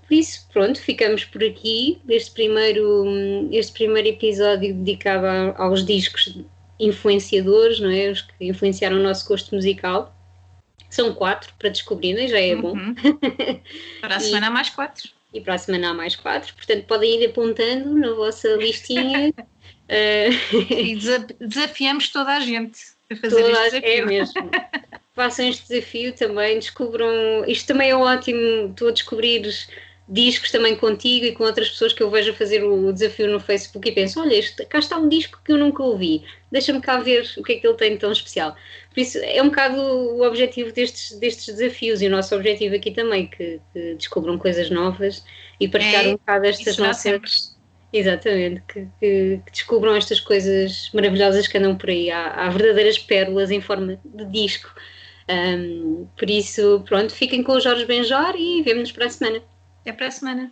Por 0.06 0.14
isso, 0.14 0.46
pronto, 0.52 0.78
ficamos 0.78 1.24
por 1.24 1.42
aqui. 1.42 1.98
Este 2.08 2.30
primeiro, 2.32 3.48
este 3.50 3.72
primeiro 3.72 4.08
episódio 4.08 4.74
dedicado 4.74 5.26
aos 5.56 5.84
discos 5.84 6.38
influenciadores, 6.78 7.80
não 7.80 7.90
é? 7.90 8.10
Os 8.10 8.20
que 8.20 8.46
influenciaram 8.46 8.98
o 8.98 9.02
nosso 9.02 9.26
gosto 9.26 9.54
musical. 9.54 10.14
São 10.94 11.12
quatro 11.12 11.52
para 11.58 11.70
descobrirem, 11.70 12.28
já 12.28 12.38
é 12.38 12.54
bom. 12.54 12.72
Uhum. 12.72 12.94
Para 14.00 14.16
a 14.16 14.20
semana 14.20 14.46
há 14.46 14.50
mais 14.50 14.70
quatro. 14.70 15.10
E 15.32 15.40
para 15.40 15.54
a 15.54 15.58
semana 15.58 15.90
há 15.90 15.94
mais 15.94 16.14
quatro, 16.14 16.54
portanto 16.54 16.84
podem 16.86 17.20
ir 17.20 17.26
apontando 17.26 17.92
na 17.92 18.12
vossa 18.12 18.46
listinha 18.54 19.34
Uh... 19.88 20.32
E 20.70 20.96
desafiamos 21.40 22.08
toda 22.08 22.32
a 22.32 22.40
gente 22.40 22.80
a 23.10 23.16
fazer 23.16 23.42
toda, 23.42 23.66
este 23.66 23.80
desafio. 23.80 24.02
É 24.02 24.06
mesmo. 24.06 24.50
Façam 25.14 25.48
este 25.48 25.68
desafio 25.68 26.12
também, 26.12 26.58
descubram. 26.58 27.44
Isto 27.46 27.68
também 27.68 27.90
é 27.90 27.96
ótimo, 27.96 28.70
estou 28.70 28.88
a 28.88 28.92
descobrir 28.92 29.48
discos 30.08 30.50
também 30.50 30.76
contigo 30.76 31.24
e 31.24 31.32
com 31.32 31.44
outras 31.44 31.70
pessoas 31.70 31.92
que 31.92 32.02
eu 32.02 32.10
vejo 32.10 32.30
a 32.30 32.34
fazer 32.34 32.62
o 32.62 32.92
desafio 32.92 33.30
no 33.30 33.40
Facebook 33.40 33.88
e 33.88 33.92
penso: 33.92 34.20
olha, 34.20 34.34
este, 34.34 34.64
cá 34.66 34.78
está 34.78 34.98
um 34.98 35.08
disco 35.08 35.40
que 35.44 35.52
eu 35.52 35.58
nunca 35.58 35.82
ouvi, 35.82 36.24
deixa-me 36.52 36.80
cá 36.80 36.98
ver 36.98 37.26
o 37.36 37.42
que 37.42 37.54
é 37.54 37.56
que 37.56 37.66
ele 37.66 37.76
tem 37.76 37.92
de 37.92 37.98
tão 37.98 38.12
especial. 38.12 38.54
Por 38.92 39.00
isso, 39.00 39.18
é 39.18 39.42
um 39.42 39.46
bocado 39.46 39.80
o 39.80 40.22
objetivo 40.26 40.72
destes, 40.72 41.18
destes 41.18 41.54
desafios 41.54 42.02
e 42.02 42.06
o 42.06 42.10
nosso 42.10 42.34
objetivo 42.34 42.74
aqui 42.74 42.90
também, 42.90 43.26
que, 43.26 43.60
que 43.72 43.94
descubram 43.94 44.38
coisas 44.38 44.70
novas 44.70 45.24
e 45.58 45.66
partilhar 45.66 46.04
é, 46.04 46.08
um 46.08 46.12
bocado 46.12 46.46
estas 46.46 46.76
nossas. 46.76 47.02
Sempre 47.02 47.30
Exatamente, 47.92 48.60
que, 48.66 48.80
que, 48.98 49.40
que, 49.46 49.52
descubram 49.52 49.94
estas 49.94 50.18
coisas 50.18 50.90
maravilhosas 50.92 51.46
que 51.46 51.56
andam 51.56 51.76
por 51.76 51.90
aí. 51.90 52.10
Há, 52.10 52.26
há 52.32 52.50
verdadeiras 52.50 52.98
pérolas 52.98 53.52
em 53.52 53.60
forma 53.60 54.00
de 54.04 54.24
disco. 54.24 54.74
Um, 55.30 56.08
por 56.18 56.28
isso, 56.28 56.82
pronto, 56.86 57.14
fiquem 57.14 57.44
com 57.44 57.52
o 57.52 57.60
Jorge 57.60 57.86
Benjor 57.86 58.34
e 58.36 58.62
vemo-nos 58.64 58.90
para 58.90 59.06
a 59.06 59.10
semana. 59.10 59.53
Até 59.84 59.92
para 59.92 60.08
a 60.08 60.10
semana. 60.10 60.50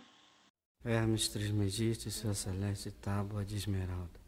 Hermes 0.85 1.27
Trismegisto 1.27 2.07
e 2.07 2.11
sua 2.11 2.35
celeste 2.35 2.91
tábua 2.91 3.43
de 3.43 3.55
esmeralda. 3.55 4.21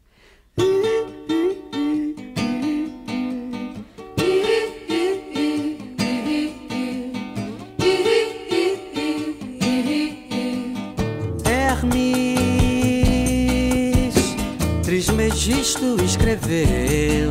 Trismegisto 14.82 16.02
escreveu 16.04 17.30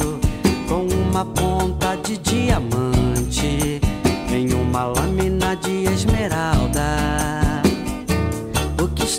com 0.69 0.87
uma 0.87 1.25
ponta 1.25 1.97
de 1.97 2.17
diamante 2.19 3.81
em 4.31 4.53
uma 4.53 4.85
lâmina 4.85 5.14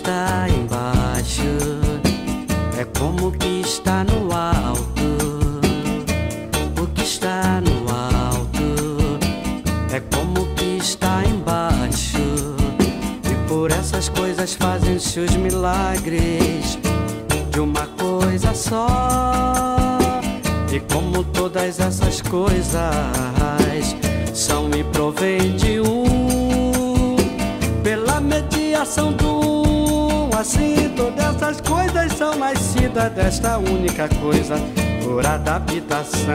está 0.07 0.47
embaixo 0.47 1.41
é 2.79 2.85
como 2.97 3.29
que 3.33 3.59
está 3.59 4.05
no 4.05 4.31
alto. 4.33 5.59
O 6.81 6.87
que 6.95 7.01
está 7.01 7.59
no 7.59 7.89
alto 7.93 9.19
é 9.91 9.99
como 10.15 10.45
que 10.55 10.77
está 10.77 11.25
embaixo. 11.25 12.21
E 13.29 13.49
por 13.49 13.69
essas 13.69 14.07
coisas 14.07 14.53
fazem-se 14.53 15.19
os 15.19 15.35
milagres 15.35 16.79
de 17.51 17.59
uma 17.59 17.87
coisa 17.99 18.53
só. 18.53 19.97
E 20.71 20.79
como 20.93 21.21
todas 21.25 21.81
essas 21.81 22.21
coisas 22.21 22.85
são 24.33 24.69
e 24.69 24.85
provém 24.85 25.57
de 25.57 25.81
um, 25.81 27.17
pela 27.83 28.21
mediação 28.21 29.11
do 29.11 29.66
assim 30.37 30.93
todas 30.95 31.35
essas 31.35 31.61
coisas 31.61 32.13
são 32.13 32.35
nascidas 32.35 33.11
desta 33.13 33.57
única 33.57 34.07
coisa, 34.21 34.55
por 35.03 35.25
adaptação, 35.25 36.27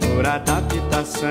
por 0.00 0.26
adaptação. 0.26 1.30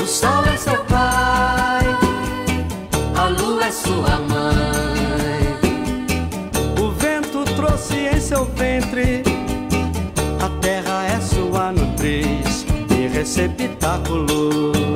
O 0.00 0.06
sol 0.06 0.44
é 0.46 0.56
seu 0.56 0.84
pai, 0.84 1.84
a 3.16 3.28
lua 3.28 3.66
é 3.66 3.72
sua 3.72 4.18
mãe. 4.20 4.76
seu 8.26 8.44
ventre. 8.56 9.22
A 10.40 10.48
terra 10.60 11.06
é 11.06 11.20
sua 11.20 11.70
nutriz 11.70 12.66
e 12.90 13.06
receptáculo. 13.06 14.95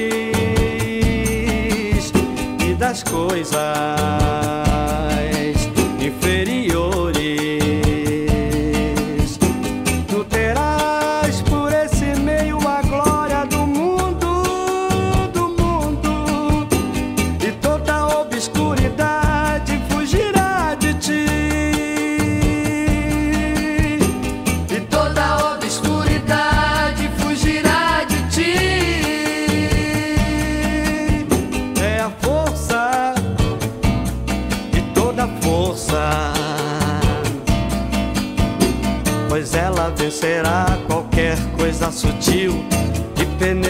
coisas 3.03 4.70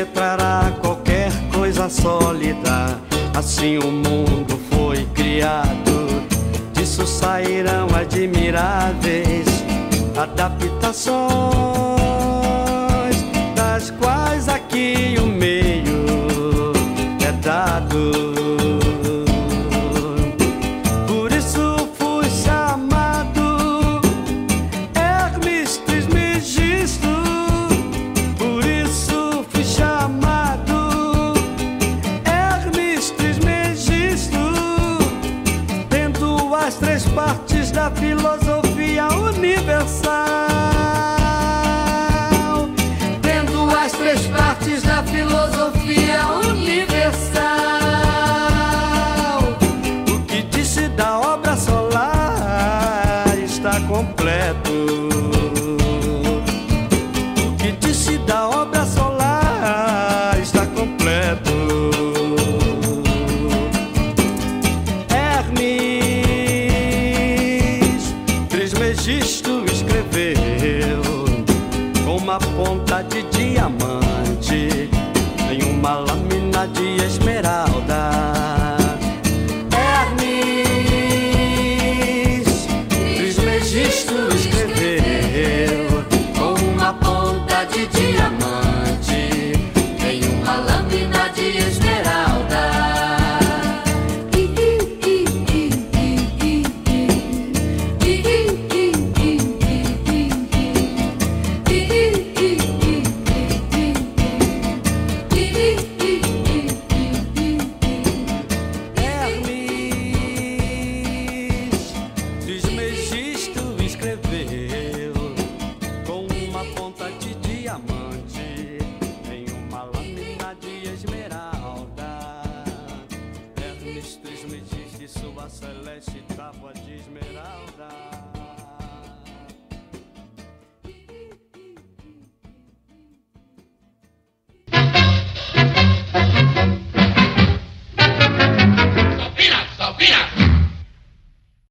penetrará 0.05 0.71
qualquer 0.81 1.31
coisa 1.53 1.89
sólida. 1.89 2.99
Assim 3.33 3.77
o 3.77 3.91
mundo 3.91 4.59
foi 4.69 5.05
criado, 5.13 6.23
disso 6.73 7.05
sairão 7.07 7.87
admiráveis 7.95 9.47
adaptações, 10.17 11.21
das 13.55 13.91
quais 13.91 14.49
aqui 14.49 15.15
o 15.21 15.25
meio 15.25 16.03
é 17.25 17.31
dado. 17.31 18.30